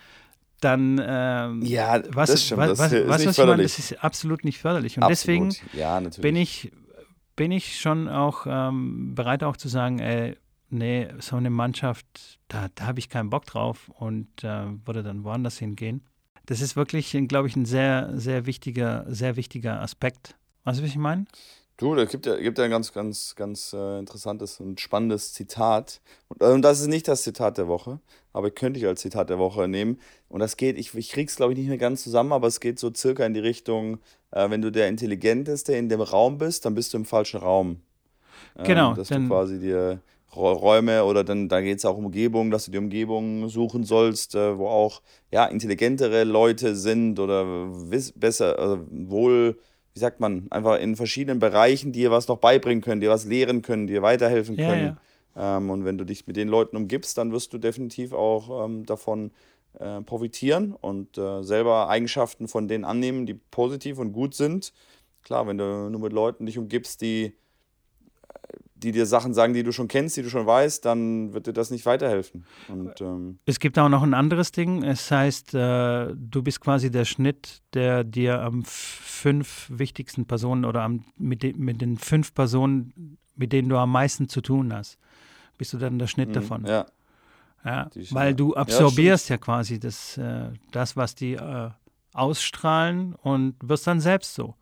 [0.61, 2.61] Dann, ähm, ja, was, das stimmt.
[2.61, 4.97] Was, das was, ist was, was ich meine, das ist absolut nicht förderlich.
[4.97, 5.53] Und absolut.
[5.53, 6.71] deswegen ja, bin, ich,
[7.35, 10.35] bin ich schon auch ähm, bereit auch zu sagen, ey,
[10.69, 15.23] nee, so eine Mannschaft, da, da habe ich keinen Bock drauf und äh, würde dann
[15.23, 16.01] woanders hingehen.
[16.49, 20.35] Das ist wirklich, glaube ich, ein sehr, sehr wichtiger, sehr wichtiger Aspekt.
[20.63, 21.27] Weißt du, was ich meine?
[21.77, 26.01] Du, da gibt ja, gibt ja ein ganz, ganz, ganz äh, interessantes und spannendes Zitat.
[26.27, 27.99] Und, und, das ist nicht das Zitat der Woche,
[28.33, 29.99] aber könnte ich als Zitat der Woche nehmen.
[30.27, 32.79] Und das geht, ich, ich krieg's glaube ich nicht mehr ganz zusammen, aber es geht
[32.79, 33.99] so circa in die Richtung,
[34.31, 37.79] äh, wenn du der Intelligenteste in dem Raum bist, dann bist du im falschen Raum.
[38.57, 38.95] Ähm, genau.
[38.95, 40.01] Dass du quasi dir
[40.35, 44.35] Räume oder dann da geht es auch um Umgebung, dass du die Umgebung suchen sollst,
[44.35, 45.01] äh, wo auch
[45.31, 47.71] ja, intelligentere Leute sind oder
[48.15, 49.57] besser, also wohl
[49.93, 53.61] wie sagt man, einfach in verschiedenen Bereichen dir was noch beibringen können, dir was lehren
[53.61, 54.85] können, dir weiterhelfen können.
[54.85, 54.97] Ja,
[55.35, 55.57] ja.
[55.57, 58.85] Ähm, und wenn du dich mit den Leuten umgibst, dann wirst du definitiv auch ähm,
[58.85, 59.31] davon
[59.73, 64.73] äh, profitieren und äh, selber Eigenschaften von denen annehmen, die positiv und gut sind.
[65.23, 67.33] Klar, wenn du nur mit Leuten dich umgibst, die
[68.79, 71.53] die dir Sachen sagen, die du schon kennst, die du schon weißt, dann wird dir
[71.53, 72.45] das nicht weiterhelfen.
[72.67, 74.83] Und, ähm es gibt auch noch ein anderes Ding.
[74.83, 80.83] Es heißt, äh, du bist quasi der Schnitt, der dir am fünf wichtigsten Personen oder
[80.83, 84.97] am, mit, de, mit den fünf Personen, mit denen du am meisten zu tun hast,
[85.57, 86.65] bist du dann der Schnitt mhm, davon.
[86.65, 86.85] Ja.
[87.65, 91.69] ja weil du absorbierst ja, ja quasi das, äh, das, was die äh,
[92.13, 94.55] ausstrahlen und wirst dann selbst so.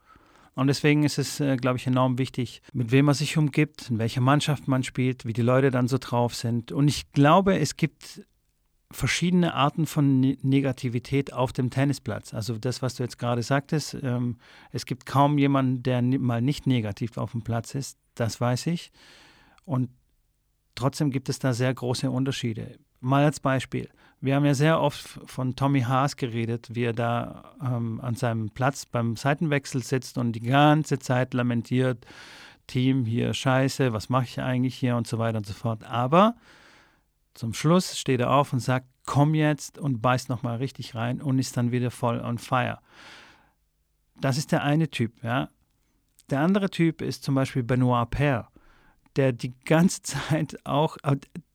[0.58, 4.00] Und deswegen ist es, äh, glaube ich, enorm wichtig, mit wem man sich umgibt, in
[4.00, 6.72] welcher Mannschaft man spielt, wie die Leute dann so drauf sind.
[6.72, 8.24] Und ich glaube, es gibt
[8.90, 12.34] verschiedene Arten von ne Negativität auf dem Tennisplatz.
[12.34, 14.38] Also das, was du jetzt gerade sagtest, ähm,
[14.72, 18.92] es gibt kaum jemanden, der mal nicht negativ auf dem Platz ist, das weiß ich.
[19.64, 19.92] Und
[20.74, 22.80] trotzdem gibt es da sehr große Unterschiede.
[23.00, 23.90] Mal als Beispiel.
[24.20, 28.50] Wir haben ja sehr oft von Tommy Haas geredet, wie er da ähm, an seinem
[28.50, 32.06] Platz beim Seitenwechsel sitzt und die ganze Zeit lamentiert,
[32.66, 35.84] Team hier scheiße, was mache ich eigentlich hier und so weiter und so fort.
[35.84, 36.36] Aber
[37.36, 41.38] zum Schluss steht er auf und sagt, komm jetzt und beißt nochmal richtig rein und
[41.38, 42.80] ist dann wieder voll on fire.
[44.20, 45.50] Das ist der eine Typ, ja.
[46.32, 48.48] Der andere Typ ist zum Beispiel Benoit Paire
[49.18, 50.98] der die ganze Zeit auch,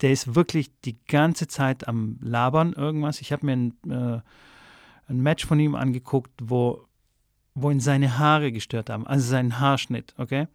[0.00, 3.20] der ist wirklich die ganze Zeit am Labern irgendwas.
[3.20, 4.20] Ich habe mir ein, äh,
[5.08, 6.86] ein Match von ihm angeguckt, wo,
[7.54, 10.48] wo ihn seine Haare gestört haben, also seinen Haarschnitt, okay?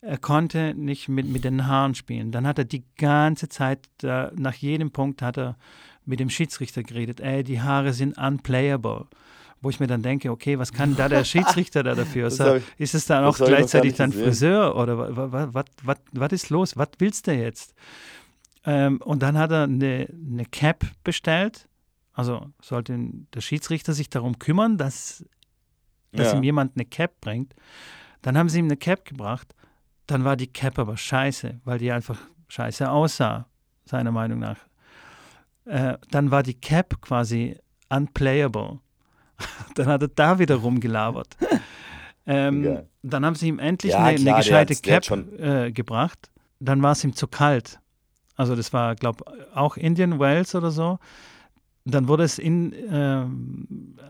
[0.00, 2.30] Er konnte nicht mit, mit den Haaren spielen.
[2.30, 5.56] Dann hat er die ganze Zeit, äh, nach jedem Punkt hat er
[6.04, 9.06] mit dem Schiedsrichter geredet, ey, die Haare sind unplayable
[9.64, 12.30] wo ich mir dann denke, okay, was kann da der Schiedsrichter da dafür?
[12.30, 15.16] So, ist es dann auch gleichzeitig dann Friseur oder
[16.12, 16.76] was ist los?
[16.76, 17.74] Was willst du jetzt?
[18.66, 21.68] Ähm, und dann hat er eine, eine Cap bestellt.
[22.12, 22.96] Also sollte
[23.34, 25.24] der Schiedsrichter sich darum kümmern, dass,
[26.12, 26.38] dass ja.
[26.38, 27.54] ihm jemand eine Cap bringt.
[28.22, 29.54] Dann haben sie ihm eine Cap gebracht.
[30.06, 33.46] Dann war die Cap aber scheiße, weil die einfach scheiße aussah,
[33.84, 34.58] seiner Meinung nach.
[35.64, 37.56] Äh, dann war die Cap quasi
[37.88, 38.80] unplayable.
[39.74, 41.36] dann hat er da wieder rumgelabert.
[42.26, 46.30] ähm, dann haben sie ihm endlich ja, eine, klar, eine, gescheite Cap äh, gebracht.
[46.60, 47.80] Dann war es ihm zu kalt.
[48.36, 50.98] Also das war, glaube ich, auch Indian Wells oder so.
[51.84, 53.26] Dann wurde es in, äh,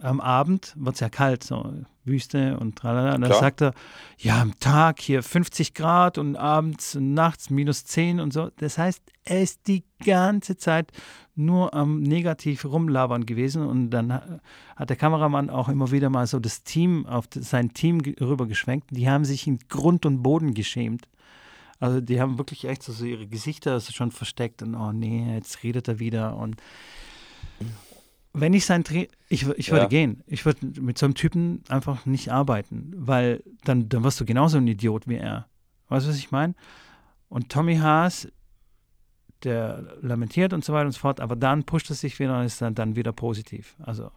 [0.03, 3.15] am Abend, wird es ja kalt, so Wüste und tralala.
[3.15, 3.41] Und dann Klar.
[3.41, 3.75] sagt er,
[4.19, 8.51] ja, am Tag hier 50 Grad und abends und nachts minus 10 und so.
[8.59, 10.93] Das heißt, er ist die ganze Zeit
[11.37, 14.13] nur am negativ rumlabern gewesen und dann
[14.77, 18.89] hat der Kameramann auch immer wieder mal so das Team auf sein Team rübergeschwenkt.
[18.91, 21.09] Die haben sich in Grund und Boden geschämt.
[21.81, 25.89] Also die haben wirklich echt so ihre Gesichter schon versteckt und oh nee, jetzt redet
[25.89, 26.57] er wieder und
[28.35, 29.89] wenn ich sein Tra ich, ich würde ja.
[29.89, 30.23] gehen.
[30.27, 34.59] Ich würde mit so einem Typen einfach nicht arbeiten, weil dann, dann wirst du genauso
[34.59, 35.47] ein Idiot wie er.
[35.89, 36.55] Weißt du, was ich meine?
[37.29, 38.29] Und Tommy Haas,
[39.45, 42.45] der lamentiert und so weiter und so fort, aber dann pusht es sich wieder und
[42.47, 43.77] ist dann, dann wieder positiv.
[43.83, 44.11] Also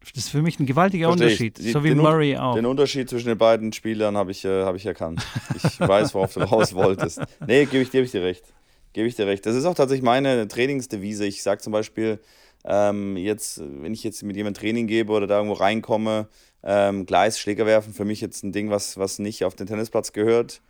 [0.00, 2.54] das ist für mich ein gewaltiger Versteh Unterschied, die, so wie Murray auch.
[2.54, 5.22] Den Unterschied zwischen den beiden Spielern habe ich, äh, hab ich erkannt.
[5.54, 7.20] Ich weiß, worauf du raus wolltest.
[7.46, 8.44] Nee, gebe ich, geb ich dir recht.
[8.92, 9.44] Gebe ich dir recht.
[9.44, 11.26] Das ist auch tatsächlich meine Trainingsdevise.
[11.26, 12.18] Ich sage zum Beispiel,
[12.64, 16.28] ähm, jetzt, wenn ich jetzt mit jemandem Training gebe oder da irgendwo reinkomme,
[16.62, 20.12] ähm, Gleis, Schläger werfen, für mich jetzt ein Ding, was, was nicht auf den Tennisplatz
[20.12, 20.60] gehört.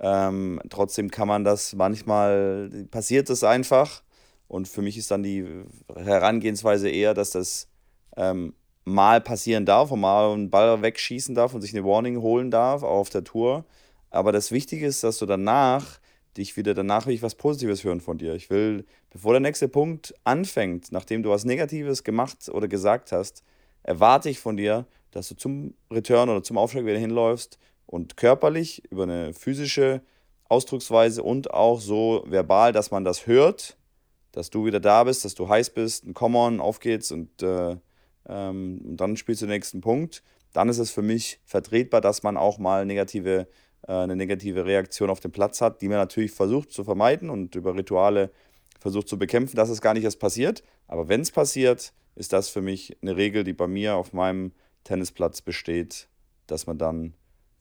[0.00, 4.02] Ähm, trotzdem kann man das manchmal, passiert es einfach.
[4.48, 5.46] Und für mich ist dann die
[5.94, 7.68] Herangehensweise eher, dass das
[8.16, 12.50] ähm, mal passieren darf und mal einen Ball wegschießen darf und sich eine Warning holen
[12.50, 13.64] darf, auch auf der Tour.
[14.10, 15.98] Aber das Wichtige ist, dass du danach
[16.36, 18.34] dich wieder, danach will ich was Positives hören von dir.
[18.34, 23.42] Ich will, bevor der nächste Punkt anfängt, nachdem du was Negatives gemacht oder gesagt hast,
[23.82, 28.82] erwarte ich von dir, dass du zum Return oder zum Aufschlag wieder hinläufst und körperlich
[28.90, 30.02] über eine physische
[30.48, 33.76] Ausdrucksweise und auch so verbal, dass man das hört,
[34.32, 37.76] dass du wieder da bist, dass du heiß bist, ein Come-on, auf geht's und, äh,
[38.28, 40.22] ähm, dann spielst du den nächsten Punkt.
[40.52, 43.46] Dann ist es für mich vertretbar, dass man auch mal negative
[43.86, 47.54] äh, eine negative Reaktion auf dem Platz hat, die man natürlich versucht zu vermeiden und
[47.54, 48.30] über Rituale
[48.80, 50.62] versucht zu bekämpfen, dass es gar nicht erst passiert.
[50.86, 54.52] Aber wenn es passiert, ist das für mich eine Regel, die bei mir auf meinem
[54.84, 56.08] Tennisplatz besteht,
[56.46, 57.14] dass man dann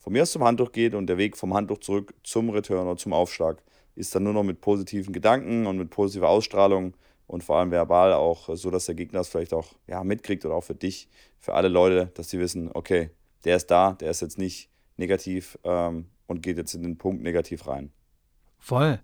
[0.03, 2.97] von mir aus zum Handtuch geht und der Weg vom Handtuch zurück zum Return oder
[2.97, 3.63] zum Aufschlag
[3.95, 6.93] ist dann nur noch mit positiven Gedanken und mit positiver Ausstrahlung
[7.25, 10.55] und vor allem verbal auch so, dass der Gegner es vielleicht auch ja, mitkriegt oder
[10.55, 11.07] auch für dich,
[11.39, 13.11] für alle Leute, dass sie wissen, okay,
[13.45, 17.23] der ist da, der ist jetzt nicht negativ ähm, und geht jetzt in den Punkt
[17.23, 17.93] negativ rein.
[18.59, 18.99] Voll.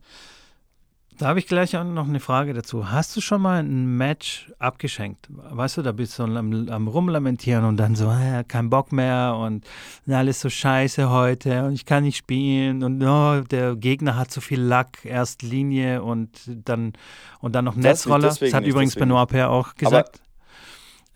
[1.20, 2.92] Da habe ich gleich auch noch eine Frage dazu.
[2.92, 5.28] Hast du schon mal ein Match abgeschenkt?
[5.30, 9.36] Weißt du, da bist du am, am Rumlamentieren und dann so, äh, kein Bock mehr
[9.38, 9.66] und
[10.08, 14.40] alles so scheiße heute und ich kann nicht spielen und oh, der Gegner hat so
[14.40, 16.94] viel Lack, erst Linie und dann,
[17.42, 18.30] und dann noch Netzroller.
[18.30, 20.22] Das, das hat nicht, übrigens Benoit Per auch gesagt.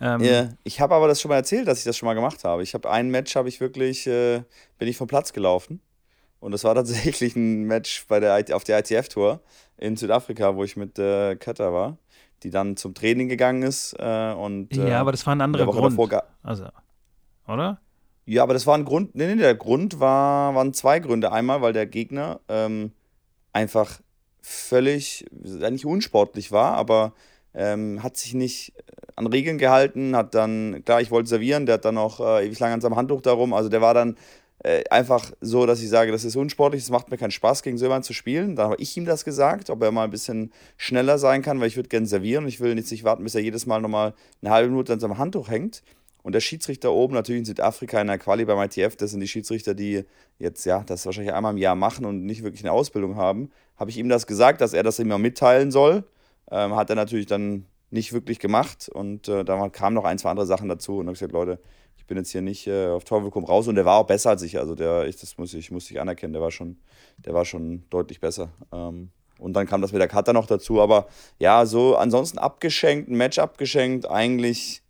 [0.01, 2.43] Ähm, ja, ich habe aber das schon mal erzählt, dass ich das schon mal gemacht
[2.43, 2.61] habe.
[2.61, 4.43] Ich habe ein Match, habe ich wirklich, äh,
[4.77, 5.79] bin ich vom Platz gelaufen
[6.43, 9.39] und das war tatsächlich ein Match bei der, auf der ITF-Tour
[9.77, 11.97] in Südafrika, wo ich mit äh, Kata war,
[12.43, 13.93] die dann zum Training gegangen ist.
[13.97, 15.97] Äh, und, äh, ja, aber das war ein anderer Grund.
[16.43, 16.65] Also,
[17.47, 17.79] oder?
[18.25, 19.15] Ja, aber das war ein Grund.
[19.15, 21.31] Nee, nee, der Grund war, waren zwei Gründe.
[21.31, 22.91] Einmal, weil der Gegner ähm,
[23.53, 24.01] einfach
[24.41, 27.13] völlig, nicht unsportlich war, aber
[27.53, 28.73] ähm, hat sich nicht
[29.15, 32.59] an Regeln gehalten, hat dann, klar, ich wollte servieren, der hat dann auch äh, ewig
[32.59, 34.17] lang an seinem Handtuch darum, also der war dann
[34.63, 37.77] äh, einfach so, dass ich sage, das ist unsportlich, es macht mir keinen Spaß, gegen
[37.77, 38.55] so jemanden zu spielen.
[38.55, 41.67] Da habe ich ihm das gesagt, ob er mal ein bisschen schneller sein kann, weil
[41.67, 44.51] ich würde gerne servieren ich will jetzt nicht warten, bis er jedes Mal nochmal eine
[44.51, 45.83] halbe Minute an seinem Handtuch hängt.
[46.21, 49.27] Und der Schiedsrichter oben, natürlich in Südafrika in der Quali beim ITF, das sind die
[49.27, 50.05] Schiedsrichter, die
[50.39, 53.89] jetzt, ja, das wahrscheinlich einmal im Jahr machen und nicht wirklich eine Ausbildung haben, habe
[53.89, 56.05] ich ihm das gesagt, dass er das immer mitteilen soll.
[56.49, 60.29] Ähm, hat er natürlich dann nicht wirklich gemacht und äh, da kamen noch ein, zwei
[60.29, 61.59] andere Sachen dazu und habe gesagt, Leute,
[62.03, 64.31] ich bin jetzt hier nicht äh, auf Teufel komm raus und der war auch besser
[64.31, 64.59] als ich.
[64.59, 66.75] Also der, ich, das muss ich, muss ich anerkennen, der war schon,
[67.17, 68.49] der war schon deutlich besser.
[68.73, 70.81] Ähm, und dann kam das mit der Kata noch dazu.
[70.81, 71.07] Aber
[71.39, 74.81] ja, so ansonsten abgeschenkt, ein Match abgeschenkt, eigentlich,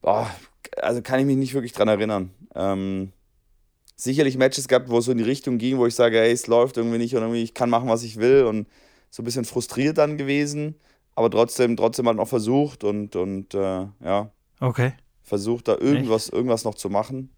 [0.00, 0.30] boah,
[0.76, 2.30] also kann ich mich nicht wirklich dran erinnern.
[2.54, 3.12] Ähm,
[3.96, 6.46] sicherlich Matches gehabt, wo es so in die Richtung ging, wo ich sage, hey, es
[6.46, 8.68] läuft irgendwie nicht und irgendwie ich kann machen, was ich will und
[9.10, 10.76] so ein bisschen frustriert dann gewesen,
[11.16, 14.30] aber trotzdem, trotzdem halt noch versucht und, und äh, ja.
[14.60, 14.92] Okay
[15.30, 17.30] versucht da irgendwas, irgendwas noch zu machen,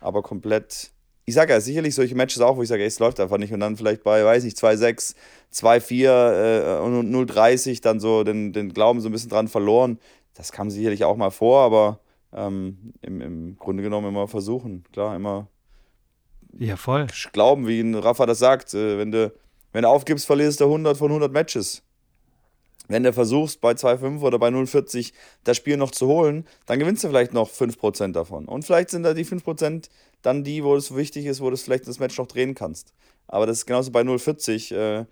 [0.00, 0.92] aber komplett.
[1.26, 3.52] Ich sage ja, sicherlich solche Matches auch, wo ich sage, ey, es läuft einfach nicht
[3.52, 5.14] und dann vielleicht bei, weiß nicht, 2-6,
[5.52, 9.98] 2-4 äh, und 0-30 dann so den, den Glauben so ein bisschen dran verloren.
[10.34, 11.98] Das kam sicherlich auch mal vor, aber
[12.32, 14.84] ähm, im, im Grunde genommen immer versuchen.
[14.92, 15.48] Klar, immer
[16.58, 17.06] ja, voll.
[17.32, 18.74] glauben, wie ein Rafa das sagt.
[18.74, 19.32] Äh, wenn, du,
[19.72, 21.82] wenn du aufgibst, verlierst du 100 von 100 Matches
[22.88, 25.12] wenn du versuchst, bei 2,5 oder bei 0,40
[25.44, 28.46] das Spiel noch zu holen, dann gewinnst du vielleicht noch 5% davon.
[28.46, 29.88] Und vielleicht sind da die 5%
[30.22, 32.92] dann die, wo es wichtig ist, wo du vielleicht das Match noch drehen kannst.
[33.26, 35.06] Aber das ist genauso bei 0,40, äh,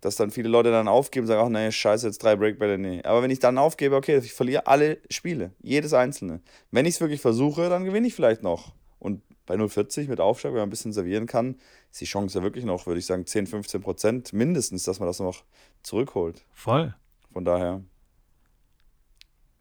[0.00, 3.02] dass dann viele Leute dann aufgeben und sagen, ach nee, scheiße, jetzt drei Breakbälle, nee.
[3.02, 6.40] Aber wenn ich dann aufgebe, okay, ich verliere alle Spiele, jedes einzelne.
[6.70, 8.72] Wenn ich es wirklich versuche, dann gewinne ich vielleicht noch.
[8.98, 11.56] Und bei 0,40 mit Aufschlag, wenn man ein bisschen servieren kann,
[11.90, 15.08] ist die Chance ja wirklich noch, würde ich sagen, 10, 15 Prozent mindestens, dass man
[15.08, 15.44] das noch
[15.82, 16.44] zurückholt.
[16.52, 16.94] Voll.
[17.36, 17.82] Von daher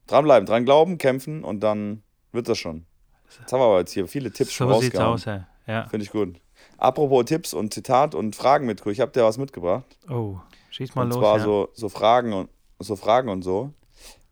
[0.07, 2.85] dranbleiben, dran glauben, kämpfen und dann wird das schon.
[3.37, 5.13] Jetzt haben wir aber jetzt hier viele Tipps so schon rausgehauen.
[5.15, 5.87] Aus, ja.
[5.89, 6.39] Finde ich gut.
[6.77, 9.97] Apropos Tipps und Zitat und Fragen mit, ich habe dir was mitgebracht.
[10.09, 10.37] Oh,
[10.69, 11.19] schieß mal und los.
[11.19, 11.43] zwar ja.
[11.43, 12.49] so, so Fragen und
[12.79, 13.73] so Fragen und so.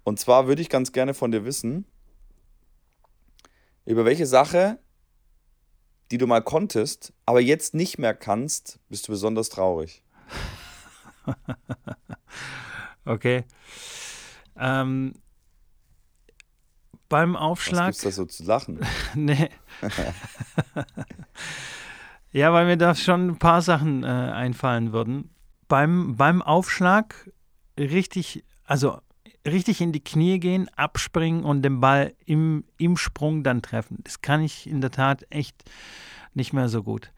[0.06, 1.86] Und zwar würde ich ganz gerne von dir wissen,
[3.84, 4.80] über welche Sache,
[6.12, 10.02] die du mal konntest, aber jetzt nicht mehr kannst, bist du besonders traurig.
[13.06, 13.43] Okay.
[14.58, 15.14] Ähm,
[17.10, 17.86] beim Was Aufschlag.
[17.88, 18.80] gibt's da so zu lachen?
[19.16, 19.49] nee.
[22.32, 25.30] ja, weil mir da schon ein paar Sachen äh, einfallen würden.
[25.68, 27.32] Beim, beim Aufschlag
[27.78, 28.99] richtig, also
[29.45, 33.99] richtig in die Knie gehen, abspringen und den Ball im, im Sprung dann treffen.
[34.04, 35.64] Das kann ich in der Tat echt
[36.34, 37.12] nicht mehr so gut.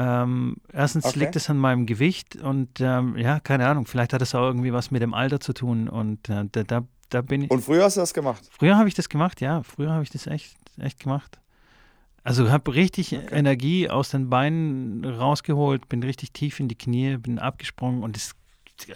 [0.00, 1.18] Ähm, erstens Okay.
[1.18, 4.72] liegt es an meinem Gewicht und ähm, ja, keine Ahnung, vielleicht hat es auch irgendwie
[4.72, 7.50] was mit dem Alter zu tun und äh, da, da, da bin ich.
[7.50, 8.48] Und früher hast du das gemacht.
[8.56, 9.64] Früher habe ich das gemacht, ja.
[9.64, 11.40] Früher habe ich das echt, echt gemacht.
[12.22, 17.40] Also habe richtig Energie aus den Beinen rausgeholt, bin richtig tief in die Knie, bin
[17.40, 18.32] abgesprungen und das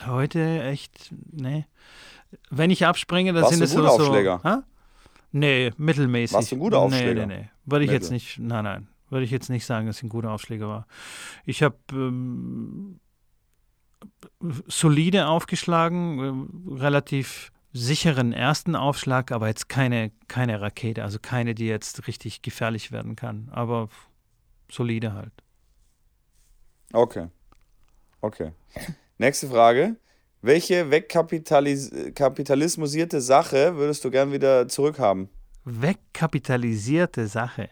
[0.07, 1.67] heute echt, nee.
[2.51, 3.81] Wenn ich abspringe, dann Warst sind es so.
[3.81, 4.41] guter so Aufschläger?
[4.45, 4.63] ha?
[5.33, 6.35] Nee, mittelmäßig.
[6.37, 7.27] Warst du ein guter Aufschläger?
[7.27, 7.49] Nee, nee, nee.
[7.65, 8.15] Würde ich jetzt Mittel.
[8.15, 8.89] nicht, nein, nein.
[9.13, 10.87] Würde ich jetzt nicht sagen, dass ich ein guter Aufschläger war.
[11.45, 12.99] Ich habe ähm,
[14.67, 21.67] solide aufgeschlagen, ähm, relativ sicheren ersten Aufschlag, aber jetzt keine, keine Rakete, also keine, die
[21.67, 23.51] jetzt richtig gefährlich werden kann.
[23.53, 23.91] Aber
[24.71, 25.35] solide halt.
[26.95, 27.27] Okay.
[28.23, 28.53] Okay.
[29.19, 29.97] Nächste Frage.
[30.41, 35.29] Welche wegkapitalismusierte Sache würdest du gern wieder zurückhaben?
[35.67, 37.69] Wegkapitalisierte Sache.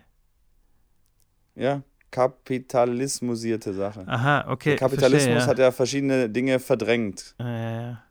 [1.54, 4.06] Ja, kapitalismusierte Sache.
[4.06, 4.70] Aha, okay.
[4.70, 7.34] Der Kapitalismus verstehe, hat ja verschiedene Dinge verdrängt.
[7.38, 7.46] ja.
[7.48, 8.02] Ja, ja.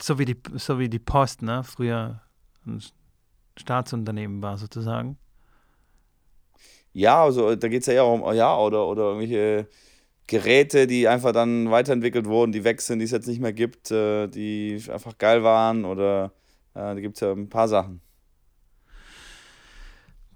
[0.00, 1.64] So wie die, so wie die Post, ne?
[1.64, 2.22] Früher
[2.66, 2.80] ein
[3.58, 5.18] Staatsunternehmen war sozusagen.
[6.92, 9.66] Ja, also da geht es ja eher um, ja, oder, oder irgendwelche
[10.26, 13.90] Geräte, die einfach dann weiterentwickelt wurden, die weg sind, die es jetzt nicht mehr gibt,
[13.90, 16.32] äh, die einfach geil waren oder
[16.74, 18.01] äh, da gibt es ja ein paar Sachen.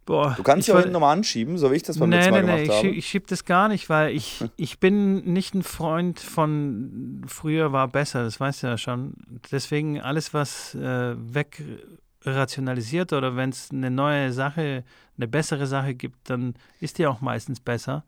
[0.06, 2.16] Boah, Du kannst ich ja auch hinten nochmal anschieben, so wie ich das beim nee,
[2.16, 2.80] letzten Mal nee, nee, gemacht ich, habe.
[2.80, 7.72] schieb, ich schieb das gar nicht, weil ich, ich bin nicht ein Freund von früher
[7.72, 9.14] war besser, das weißt du ja schon.
[9.50, 14.84] Deswegen alles, was äh, wegrationalisiert oder wenn es eine neue Sache,
[15.16, 18.04] eine bessere Sache gibt, dann ist die auch meistens besser.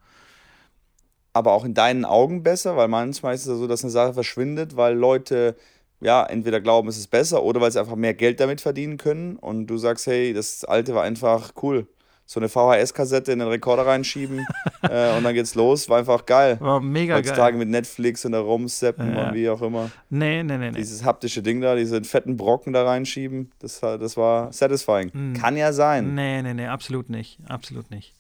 [1.33, 4.77] aber auch in deinen Augen besser, weil manchmal ist es so, dass eine Sache verschwindet,
[4.77, 5.57] weil Leute
[6.01, 9.37] ja entweder glauben, es ist besser oder weil sie einfach mehr Geld damit verdienen können
[9.37, 11.87] und du sagst, hey, das alte war einfach cool.
[12.31, 14.47] So eine VHS-Kassette in den Rekorder reinschieben
[14.83, 16.59] äh, und dann geht's los, war einfach geil.
[16.61, 17.59] War mega Heutzutage geil.
[17.61, 19.29] mit Netflix und da rumseppen Ja.
[19.29, 19.91] und wie auch immer.
[20.11, 20.77] Nee, nee, nee, nee.
[20.77, 25.11] Dieses haptische Ding da, diese fetten Brocken da reinschieben, das war, das war satisfying.
[25.15, 25.33] Mm.
[25.41, 26.15] Kann ja sein.
[26.15, 27.39] Nee, nee, nee, absolut nicht.
[27.49, 28.13] Absolut nicht.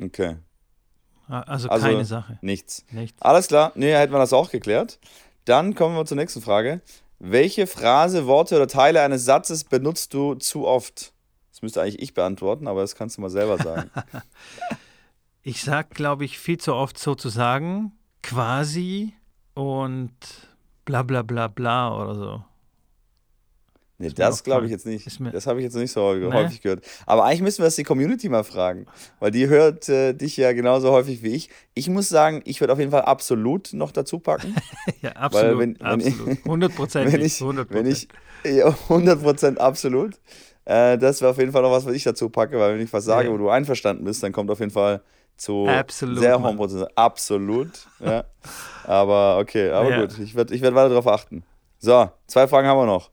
[0.00, 0.36] Okay,
[1.28, 2.38] Also, Also- keine Sache.
[2.40, 2.84] nichts.
[2.92, 3.20] Nichts.
[3.20, 4.98] Alles klar, nee, hätten wir das auch geklärt.
[5.48, 6.82] Dann kommen wir zur nächsten Frage.
[7.18, 11.14] Welche Phrase, Worte oder Teile eines Satzes benutzt du zu oft?
[11.50, 13.90] Das müsste eigentlich ich beantworten, aber das kannst du mal selber sagen.
[15.44, 17.92] Ich sag, glaube ich, viel zu oft sozusagen
[18.22, 19.14] quasi
[19.54, 20.12] und
[20.84, 22.44] bla bla bla bla oder so.
[24.00, 25.06] Nee, Ist das glaube ich jetzt nicht.
[25.32, 26.34] Das habe ich jetzt nicht so häufig, Nee.
[26.34, 26.84] häufig gehört.
[27.04, 28.86] Aber eigentlich müssen wir das die Community mal fragen,
[29.18, 31.50] weil die hört äh, dich ja genauso häufig wie ich.
[31.74, 34.54] Ich muss sagen, ich würde auf jeden Fall absolut noch dazu packen.
[35.02, 35.58] Ja, absolut.
[35.58, 36.44] wenn- wenn absolut.
[36.44, 37.12] Hundertprozentig.
[37.14, 38.08] wenn ich, Hundertprozentig.
[38.44, 40.14] wenn ich ja, 100% absolut.
[40.64, 42.92] Äh, das wäre auf jeden Fall noch was, was ich dazu packe, weil wenn ich
[42.92, 43.32] was sage, Ja.
[43.34, 45.00] wo du einverstanden bist, dann kommt auf jeden Fall
[45.36, 46.86] zu Absolut, sehr hohen Prozent.
[46.94, 47.70] Absolut.
[47.98, 48.24] ja.
[48.84, 50.00] Aber okay, aber Ja.
[50.02, 51.42] gut, ich werde ich werd weiter darauf achten.
[51.78, 53.10] So, zwei Fragen haben wir noch.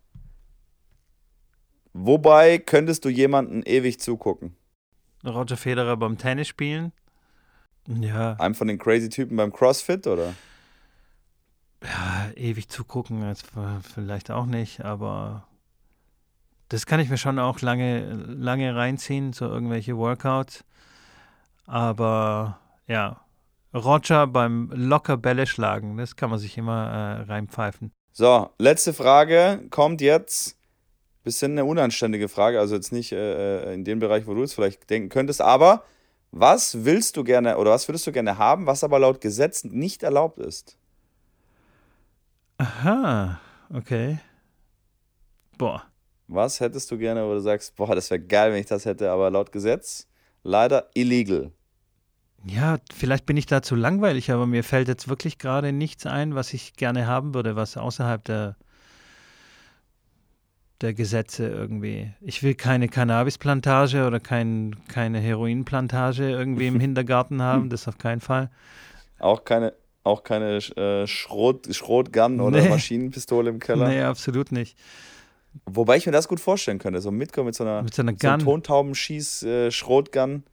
[1.97, 4.57] Wobei könntest du jemanden ewig zugucken?
[5.25, 6.91] Roger Federer beim Tennis spielen.
[7.87, 10.33] Ja, Einem von den crazy Typen beim CrossFit oder?
[11.81, 13.45] ja, ewig zugucken, jetzt
[13.93, 15.47] vielleicht auch nicht, aber
[16.67, 20.65] das kann ich mir schon auch lange, lange reinziehen, so irgendwelche Workouts.
[21.65, 23.21] Aber ja,
[23.73, 27.91] Roger beim locker Bälle schlagen, das kann man sich immer äh, reinpfeifen.
[28.11, 30.57] So, letzte Frage kommt jetzt.
[31.25, 34.89] Bisschen eine unanständige Frage, also jetzt nicht äh, in dem Bereich, wo du es vielleicht
[34.89, 35.83] denken könntest, aber
[36.31, 40.03] was willst du gerne oder was würdest du gerne haben, was aber laut Gesetz nicht
[40.03, 40.77] erlaubt ist?
[42.57, 43.41] Aha,
[43.73, 44.19] okay.
[45.57, 45.83] Boah.
[46.27, 49.09] Was hättest du gerne, wo du sagst, boah, das wäre geil, wenn ich das hätte,
[49.09, 50.07] aber laut Gesetz
[50.43, 51.51] leider illegal.
[52.45, 56.35] Ja, vielleicht bin ich da zu langweilig, aber mir fällt jetzt wirklich gerade nichts ein,
[56.35, 58.55] was ich gerne haben würde, was außerhalb der,
[60.85, 62.11] der Gesetze irgendwie.
[62.21, 68.21] Ich will keine Cannabisplantage oder kein, keine Heroinplantage irgendwie im Hintergarten haben, das auf keinen
[68.21, 68.49] Fall.
[69.19, 69.73] Auch keine,
[70.03, 72.69] auch keine äh, Schrot, Schrotgun oder Nee.
[72.69, 73.87] Maschinenpistole im Keller.
[73.87, 74.77] Nee, absolut nicht.
[75.65, 77.01] Wobei ich mir das gut vorstellen könnte.
[77.01, 78.45] So mitkommen mit so einer, Mit so einer so einem Gun.
[78.45, 80.43] Tontaubenschieß-Schrotgun.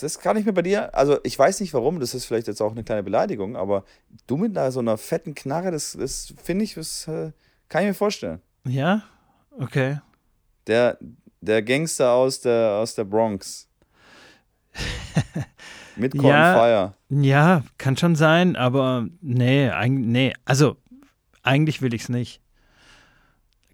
[0.00, 2.60] das kann ich mir bei dir, also ich weiß nicht warum, das ist vielleicht jetzt
[2.60, 3.84] auch eine kleine Beleidigung, aber
[4.26, 7.32] du mit einer, so einer fetten Knarre, das, das finde ich, das äh,
[7.68, 8.40] kann ich mir vorstellen.
[8.66, 9.02] Ja?
[9.58, 9.98] Okay.
[10.66, 10.98] Der,
[11.40, 13.68] der Gangster aus der, aus der Bronx.
[15.96, 16.54] mit Corn Ja.
[16.54, 16.94] Fire.
[17.10, 20.32] Ja, kann schon sein, aber nee, nee.
[20.44, 20.76] Also,
[21.42, 22.40] eigentlich will ich es nicht.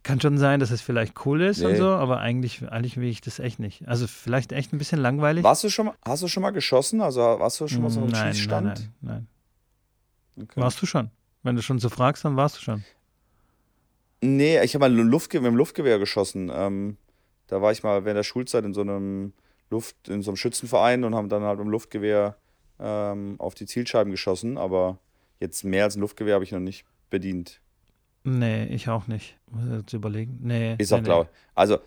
[0.02, 1.78] Kann schon sein, dass es vielleicht cool ist und Nee.
[1.78, 3.88] so, aber eigentlich, eigentlich will ich das echt nicht.
[3.88, 5.42] Also, vielleicht echt ein bisschen langweilig.
[5.44, 7.00] Warst du schon mal, hast du schon mal geschossen?
[7.00, 8.66] Also warst du schon mal so einem nein, Schießstand?
[8.66, 9.26] nein, nein,
[10.36, 10.44] nein.
[10.44, 10.60] Okay.
[10.60, 11.10] Warst du schon?
[11.42, 12.84] Wenn du schon so fragst, dann warst du schon.
[14.24, 16.50] Nee, ich habe mal Luftge mit dem Luftgewehr geschossen.
[16.52, 16.96] Ähm,
[17.46, 19.32] da war ich mal während der Schulzeit in so einem
[19.70, 22.36] Luft, in so einem Schützenverein und haben dann halt mit dem Luftgewehr
[22.80, 24.98] ähm, auf die Zielscheiben geschossen, aber
[25.40, 27.60] jetzt mehr als ein Luftgewehr habe ich noch nicht bedient.
[28.24, 29.36] Nee, ich auch nicht.
[29.50, 30.38] Muss ich jetzt überlegen.
[30.42, 30.76] Nee.
[30.78, 31.28] Ist nee, auch klar.
[31.54, 31.78] Also,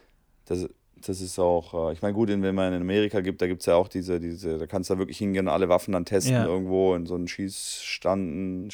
[0.45, 3.61] das, das ist auch, äh, ich meine, gut, wenn man in Amerika gibt, da gibt
[3.61, 6.05] es ja auch diese, diese, da kannst du da wirklich hingehen und alle Waffen dann
[6.05, 6.45] testen Ja.
[6.45, 8.69] irgendwo in so einen Schießstanden,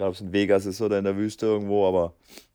[0.00, 2.14] Egal, ob es in Vegas ist oder in der Wüste irgendwo, aber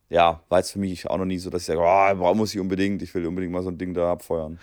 [0.09, 2.59] ja, war jetzt für mich auch noch nie so, dass ich sage, oh, muss ich
[2.59, 4.57] unbedingt, ich will unbedingt mal so ein Ding da abfeuern.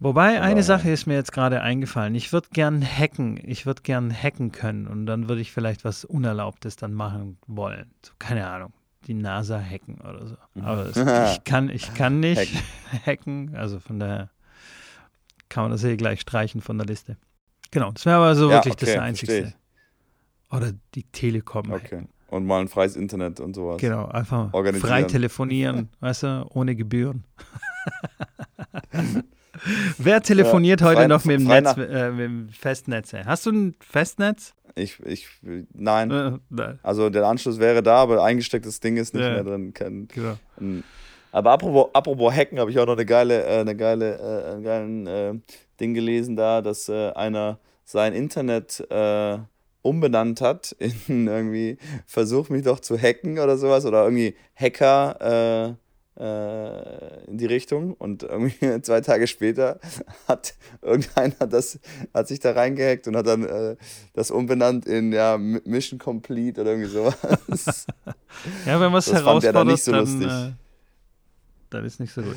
[0.00, 0.62] Wobei, eine.
[0.62, 2.14] Sache ist mir jetzt gerade eingefallen.
[2.14, 3.38] Ich würde gern hacken.
[3.42, 7.90] Ich würde gern hacken können und dann würde ich vielleicht was Unerlaubtes dann machen wollen.
[8.04, 8.72] So, keine Ahnung.
[9.06, 10.36] Die NASA hacken oder so.
[10.62, 10.96] Aber das,
[11.36, 12.50] ich, kann, ich kann nicht
[13.06, 13.54] hacken.
[13.54, 14.30] Also von daher
[15.48, 17.16] kann man das hier gleich streichen von der Liste.
[17.70, 19.54] Genau, das wäre aber so Ja, wirklich okay, das Einzige.
[20.50, 22.02] Oder die Telekom Okay.
[22.28, 23.80] Und mal ein freies Internet und sowas.
[23.80, 27.24] Genau, einfach frei telefonieren, weißt du, ohne Gebühren.
[29.98, 33.12] Wer telefoniert Ja, heute frei- noch mit dem, Netz, äh, mit dem Festnetz?
[33.12, 33.22] ey?
[33.24, 34.54] Hast du ein Festnetz?
[34.76, 35.26] Ich, ich,
[35.74, 36.10] nein.
[36.10, 39.30] Äh, nein, Also der Anschluss wäre da, aber eingestecktes Ding ist nicht Ja.
[39.34, 39.74] mehr drin.
[39.74, 40.36] Kein, genau.
[40.58, 40.80] Mm.
[41.32, 44.62] Aber apropos, apropos Hacken, habe ich auch noch eine geile, äh, eine geile, äh, einen
[44.62, 45.34] geilen äh,
[45.80, 48.86] Ding gelesen da, dass einer sein Internet
[49.82, 50.76] umbenannt hat
[51.08, 55.16] in irgendwie Versuch mich doch zu hacken oder sowas oder irgendwie Hacker
[55.70, 55.74] äh,
[56.20, 59.80] äh, in die Richtung und irgendwie zwei Tage später
[60.28, 61.78] hat irgendeiner das,
[62.12, 63.76] hat sich da reingehackt und hat dann äh,
[64.12, 67.86] das umbenannt in ja, Mission Complete oder irgendwie sowas.
[68.64, 70.28] Ja, wenn man es er herausfordert, dann nicht so dann, lustig.
[70.28, 70.52] äh,
[71.68, 72.36] dann ist nicht so gut.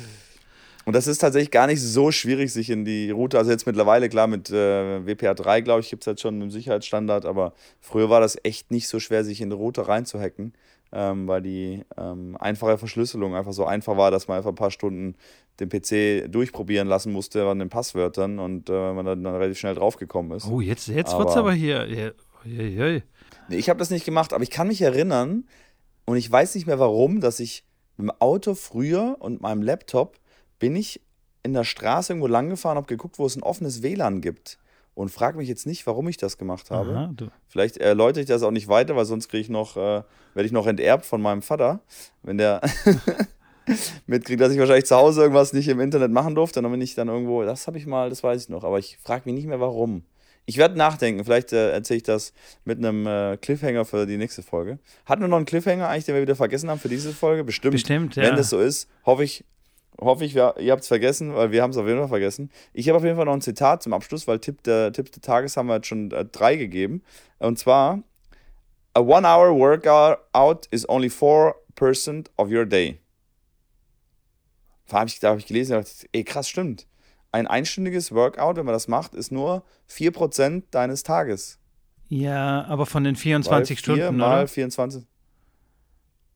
[0.86, 4.08] Und das ist tatsächlich gar nicht so schwierig, sich in die Route, also jetzt mittlerweile,
[4.08, 8.20] klar, mit äh, WPA3, glaube ich, gibt es jetzt schon einen Sicherheitsstandard, aber früher war
[8.20, 10.52] das echt nicht so schwer, sich in die Route reinzuhacken,
[10.92, 14.70] ähm, weil die ähm, einfache Verschlüsselung einfach so einfach war, dass man einfach ein paar
[14.70, 15.16] Stunden
[15.58, 19.74] den PC durchprobieren lassen musste an den Passwörtern und äh, man dann, dann relativ schnell
[19.74, 20.46] draufgekommen ist.
[20.46, 21.86] Oh, jetzt, jetzt wird es Aber- hier.
[21.88, 22.10] Ja,
[22.44, 23.02] ui, ui.
[23.48, 25.44] Nee, ich habe das nicht gemacht, aber ich kann mich erinnern
[26.04, 27.64] und ich weiß nicht mehr warum, dass ich
[27.96, 30.18] mit dem Auto früher und meinem Laptop
[30.58, 31.00] bin ich
[31.42, 34.58] in der Straße irgendwo lang gefahren, habe geguckt, wo es ein offenes WLAN gibt
[34.94, 36.96] und frage mich jetzt nicht, warum ich das gemacht habe.
[36.96, 37.14] Aha.
[37.48, 40.02] Vielleicht erläutere ich das auch nicht weiter, weil sonst kriege ich noch, äh,
[40.34, 41.80] werde ich noch enterbt von meinem Vater,
[42.22, 42.60] wenn der
[44.06, 46.62] mitkriegt, dass ich wahrscheinlich zu Hause irgendwas nicht im Internet machen durfte.
[46.62, 48.98] Dann bin ich dann irgendwo, das habe ich mal, das weiß ich noch, aber ich
[49.02, 50.04] frage mich nicht mehr, warum.
[50.46, 52.34] Ich werde nachdenken, vielleicht äh, erzähle ich das
[52.64, 54.78] mit einem äh, Cliffhanger für die nächste Folge.
[55.06, 57.44] Hatten wir noch einen Cliffhanger eigentlich, den wir wieder vergessen haben für diese Folge?
[57.44, 57.72] Bestimmt.
[57.72, 58.36] Bestimmt, Wenn ja.
[58.36, 59.44] das so ist, hoffe ich,
[60.00, 62.50] hoffe ich, wir, ihr habt es vergessen, weil wir haben es auf jeden Fall vergessen.
[62.72, 65.22] Ich habe auf jeden Fall noch ein Zitat zum Abschluss, weil Tipp, der, Tipp des
[65.22, 67.02] Tages haben wir jetzt schon äh, drei gegeben.
[67.38, 68.02] Und zwar,
[68.94, 72.98] a one-hour workout is only 4% of your day.
[74.88, 76.86] Da habe ich, da hab ich gelesen und dachte, ey, krass, stimmt.
[77.32, 81.58] Ein einstündiges Workout, wenn man das macht, ist nur 4% deines Tages.
[82.08, 84.48] Ja, aber von den Weil 24 vier Stunden, mal oder?
[84.48, 85.04] 24.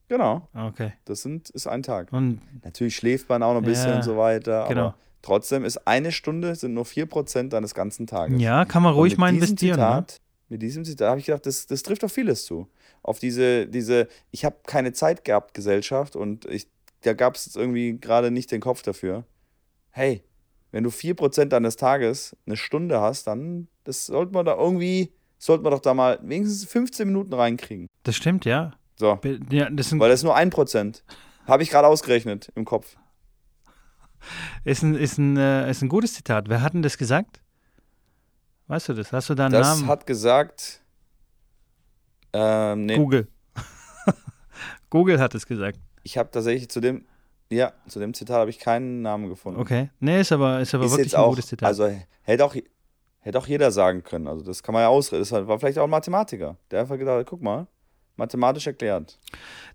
[0.09, 0.91] Genau, Okay.
[1.05, 2.11] das sind, ist ein Tag.
[2.11, 4.81] Und Natürlich schläft man auch noch ein bisschen Ja, und so weiter, genau.
[4.87, 8.41] aber trotzdem ist eine Stunde sind nur 4% deines ganzen Tages.
[8.41, 9.79] ja, kann man ruhig mal investieren.
[9.79, 9.85] Ne?
[9.85, 10.17] Zitat,
[10.49, 12.67] Mit diesem Zitat habe ich gedacht, das, das trifft auf vieles zu.
[13.03, 16.67] Auf diese, diese ich habe keine Zeit gehabt, Gesellschaft und ich,
[17.01, 19.23] da gab es irgendwie gerade nicht den Kopf dafür.
[19.91, 20.23] Hey,
[20.71, 25.63] wenn du 4% deines Tages eine Stunde hast, dann das sollte man da irgendwie, sollte
[25.63, 27.87] man doch da mal wenigstens 15 Minuten reinkriegen.
[28.03, 28.73] Das stimmt, ja.
[28.99, 29.17] So,
[29.49, 31.01] ja das weil das ist nur 1%.
[31.47, 32.97] Habe ich gerade ausgerechnet im Kopf.
[34.65, 36.49] ist, ein, ist, ein, äh, ist ein gutes Zitat.
[36.49, 37.41] Wer hat denn das gesagt?
[38.67, 39.11] Weißt du das?
[39.13, 39.87] Hast du da einen Das Namen?
[39.87, 40.81] hat gesagt.
[42.33, 43.27] Ähm, nee, Google.
[44.89, 45.79] Google hat es gesagt.
[46.03, 47.05] ich habe tatsächlich zu dem,
[47.51, 49.59] Ja, zu dem Zitat habe ich keinen Namen gefunden.
[49.59, 49.89] Okay.
[49.99, 51.67] Nee, ist aber, ist aber Ist wirklich ein auch, gutes Zitat.
[51.67, 51.89] also
[52.21, 52.55] hätte auch,
[53.21, 54.27] hätte auch jeder sagen können.
[54.27, 55.21] Also das kann man ja ausreden.
[55.21, 57.65] Das war vielleicht auch ein Mathematiker, der einfach gedacht hat, guck mal,
[58.19, 59.17] mathematisch erklärt.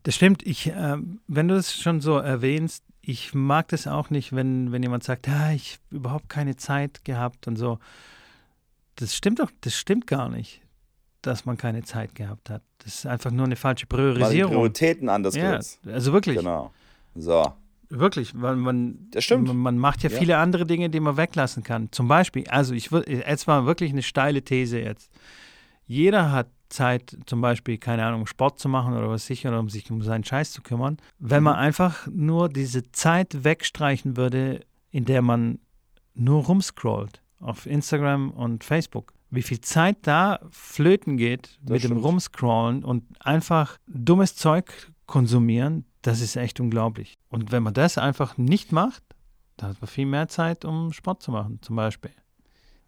[0.05, 0.47] Das stimmt.
[0.47, 4.83] Ich, äh, wenn du das schon so erwähnst, ich mag das auch nicht, wenn, wenn
[4.83, 7.79] jemand sagt, ja, ich habe überhaupt keine Zeit gehabt und so.
[8.97, 10.61] Das stimmt doch, das stimmt gar nicht,
[11.23, 12.63] dass man keine Zeit gehabt hat.
[12.79, 14.53] Das ist einfach nur eine falsche Weil Priorisierung.
[14.53, 15.59] Prioritäten anders Ja,
[15.93, 16.71] also wirklich, Genau.
[17.17, 17.53] So.
[17.91, 19.49] wirklich, weil man, Das stimmt.
[19.49, 20.19] man, man macht ja, Ja.
[20.19, 21.89] viele andere Dinge, die man weglassen kann.
[21.93, 25.11] Zum Beispiel, also ich würde, jetzt war wirklich eine steile These jetzt.
[25.87, 29.69] Jeder hat Zeit, zum Beispiel, keine Ahnung, Sport zu machen oder was sicher, oder um
[29.69, 30.97] sich um seinen Scheiß zu kümmern.
[31.19, 31.61] Wenn man Mhm.
[31.61, 34.61] einfach nur diese Zeit wegstreichen würde,
[34.91, 35.59] in der man
[36.15, 39.13] nur rumscrollt auf Instagram und Facebook.
[39.31, 42.05] Wie viel Zeit da flöten geht Das mit dem stimmt.
[42.05, 47.15] Rumscrollen und einfach dummes Zeug konsumieren, das ist echt unglaublich.
[47.31, 49.03] Und wenn man das einfach nicht macht,
[49.57, 52.11] dann hat man viel mehr Zeit, um Sport zu machen, zum Beispiel.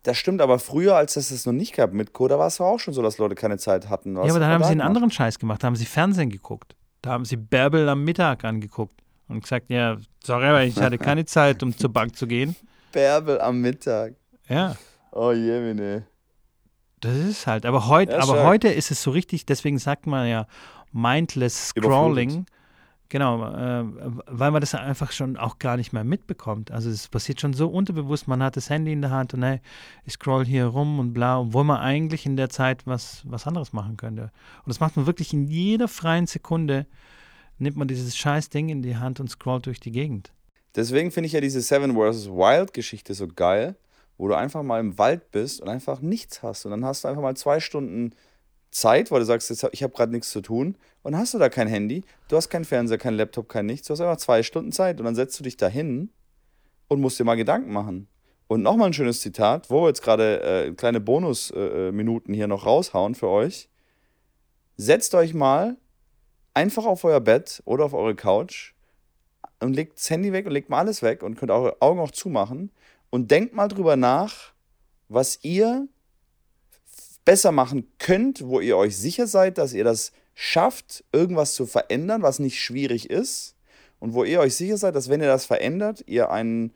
[0.06, 2.60] Das stimmt, aber früher, als es das noch nicht gab mit Co., da war es
[2.60, 4.14] auch schon so, dass Leute keine Zeit hatten.
[4.14, 5.64] Ja, aber dann haben sie einen anderen Scheiß gemacht.
[5.64, 6.76] Da haben sie Fernsehen geguckt.
[7.02, 8.94] Da haben sie Bärbel am Mittag angeguckt
[9.26, 12.54] und gesagt, ja, sorry, aber ich hatte keine Zeit, um zur Bank zu gehen.
[12.92, 14.14] Bärbel am Mittag.
[14.48, 14.76] Ja,
[15.10, 16.06] Oh je, meine.
[17.00, 17.66] das ist halt.
[17.66, 18.46] Aber, heut, Ja, aber stark.
[18.46, 20.46] heute ist es so richtig, deswegen sagt man ja
[20.92, 22.46] mindless Scrolling.
[23.08, 23.84] Genau, äh,
[24.26, 26.72] weil man das einfach schon auch gar nicht mehr mitbekommt.
[26.72, 29.60] Also es passiert schon so unterbewusst, man hat das Handy in der Hand und hey,
[30.04, 33.72] ich scroll hier rum und bla, obwohl man eigentlich in der Zeit was, was anderes
[33.72, 34.22] machen könnte.
[34.22, 36.86] Und das macht man wirklich in jeder freien Sekunde,
[37.58, 40.32] nimmt man dieses scheiß Ding in die Hand und scrollt durch die Gegend.
[40.74, 42.28] Deswegen finde ich ja diese Seven vs.
[42.28, 43.76] Wild Geschichte so geil,
[44.18, 46.64] wo du einfach mal im Wald bist und einfach nichts hast.
[46.64, 48.12] Und dann hast du einfach mal zwei Stunden
[48.80, 50.76] Zeit, weil du sagst, jetzt, ich habe gerade nichts zu tun.
[51.02, 53.86] Und hast du da kein Handy, du hast keinen Fernseher, kein Laptop, kein nichts.
[53.86, 54.98] Du hast einfach zwei Stunden Zeit.
[54.98, 56.10] Und dann setzt du dich da hin
[56.88, 58.08] und musst dir mal Gedanken machen.
[58.48, 62.46] Und nochmal ein schönes Zitat, wo wir jetzt gerade äh, kleine Bonusminuten äh, Minuten hier
[62.46, 63.68] noch raushauen für euch.
[64.76, 65.76] Setzt euch mal
[66.54, 68.74] einfach auf euer Bett oder auf eure Couch
[69.60, 72.10] und legt das Handy weg und legt mal alles weg und könnt eure Augen auch
[72.10, 72.70] zumachen
[73.10, 74.52] und denkt mal drüber nach,
[75.08, 75.88] was ihr
[77.26, 82.22] besser machen könnt, wo ihr euch sicher seid, dass ihr das schafft, irgendwas zu verändern,
[82.22, 83.56] was nicht schwierig ist
[83.98, 86.72] und wo ihr euch sicher seid, dass wenn ihr das verändert, ihr einen,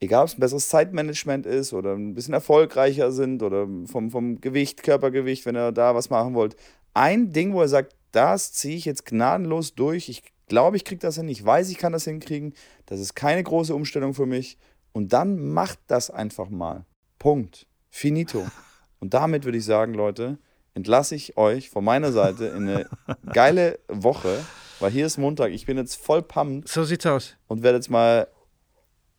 [0.00, 4.40] egal ob es ein besseres Zeitmanagement ist oder ein bisschen erfolgreicher sind oder vom, vom
[4.40, 6.56] Gewicht, Körpergewicht, wenn ihr da was machen wollt,
[6.94, 11.00] ein Ding, wo ihr sagt, das ziehe ich jetzt gnadenlos durch, ich glaube, ich kriege
[11.00, 12.54] das hin, ich weiß, ich kann das hinkriegen,
[12.86, 14.58] das ist keine große Umstellung für mich
[14.92, 16.84] und dann macht das einfach mal.
[17.18, 17.66] Punkt.
[17.88, 18.44] Finito.
[19.02, 20.38] Und damit würde ich sagen, Leute,
[20.74, 22.86] entlasse ich euch von meiner Seite in eine
[23.32, 24.38] geile Woche,
[24.78, 25.50] weil hier ist Montag.
[25.50, 27.36] Ich bin jetzt voll pumped So sieht's aus.
[27.48, 28.28] und werde jetzt mal,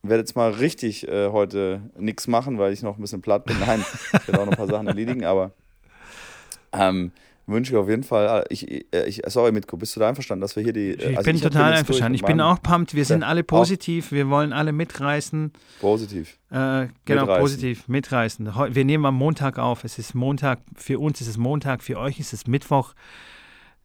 [0.02, 3.60] werde jetzt mal richtig äh, heute nichts machen, weil ich noch ein bisschen platt bin.
[3.60, 5.52] Nein, ich werde auch noch ein paar Sachen erledigen, aber
[6.72, 7.12] ähm,
[7.46, 8.44] wünsche ich auf jeden Fall.
[8.48, 10.90] Ich, äh, ich, sorry, Mitko, bist du da einverstanden, dass wir hier die.
[10.92, 12.14] Ich also bin hab- total jetzt einverstanden.
[12.14, 12.94] Ich bin auch pumped.
[12.94, 14.12] Wir sind Ja, alle positiv.
[14.12, 15.52] Wir wollen alle mitreißen.
[15.80, 16.38] Positiv.
[16.50, 17.40] Äh, genau, Mitreißen.
[17.40, 18.52] positiv, mitreißen.
[18.70, 19.84] Wir nehmen am Montag auf.
[19.84, 20.60] Es ist Montag.
[20.76, 22.94] Für uns ist es Montag, für euch ist es Mittwoch.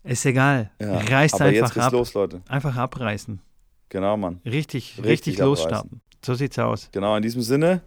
[0.03, 0.71] Ist egal.
[0.81, 1.93] Ja, Reißt aber jetzt einfach geht's ab.
[1.93, 2.41] los, Leute.
[2.47, 3.41] Einfach abreißen.
[3.89, 4.39] Genau, Mann.
[4.45, 6.01] Richtig, richtig, Richtig losstarten.
[6.25, 6.89] So sieht's aus.
[6.91, 7.81] Genau, in diesem Sinne,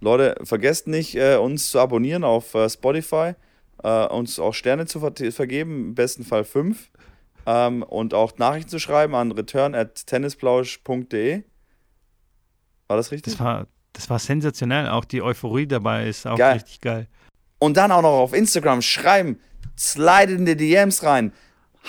[0.00, 3.34] Leute, vergesst nicht, äh, uns zu abonnieren auf äh, Spotify,
[3.82, 6.90] äh, uns auch Sterne zu ver vergeben, im besten Fall fünf.
[7.44, 11.42] Ähm, und auch Nachrichten zu schreiben an return at tennisplausch.de.
[12.86, 13.34] War das richtig?
[13.34, 14.88] Das war, das war sensationell.
[14.88, 16.54] Auch die Euphorie dabei ist auch Geil.
[16.54, 17.08] richtig geil.
[17.58, 19.38] Und dann auch noch auf Instagram schreiben,
[19.78, 21.32] slide in die DMs rein,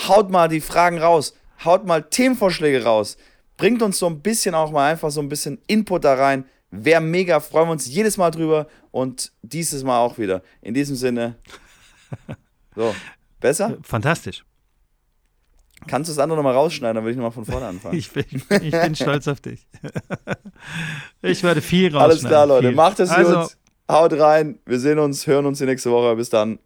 [0.08, 3.18] haut mal die Fragen raus, haut mal Themenvorschläge raus,
[3.58, 6.46] bringt uns so ein bisschen auch mal einfach so ein bisschen Input da rein.
[6.70, 10.42] Wäre mega, freuen wir uns jedes Mal drüber und dieses Mal auch wieder.
[10.62, 11.36] In diesem Sinne,
[12.76, 12.95] so,
[13.39, 13.78] besser?
[13.84, 14.43] Fantastisch.
[15.88, 17.95] Kannst du das andere nochmal rausschneiden, dann würde ich nochmal von vorne anfangen.
[17.97, 18.26] Ich bin,
[18.61, 19.68] ich bin stolz auf dich.
[21.22, 22.11] Ich werde viel rausschneiden.
[22.11, 22.76] Alles klar, Leute, viel.
[22.76, 23.57] macht es also, gut,
[23.89, 26.59] haut rein, wir sehen uns, hören uns die nächste Woche, bis dann.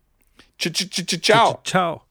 [0.59, 1.59] Ciao.
[1.63, 2.06] Ciao.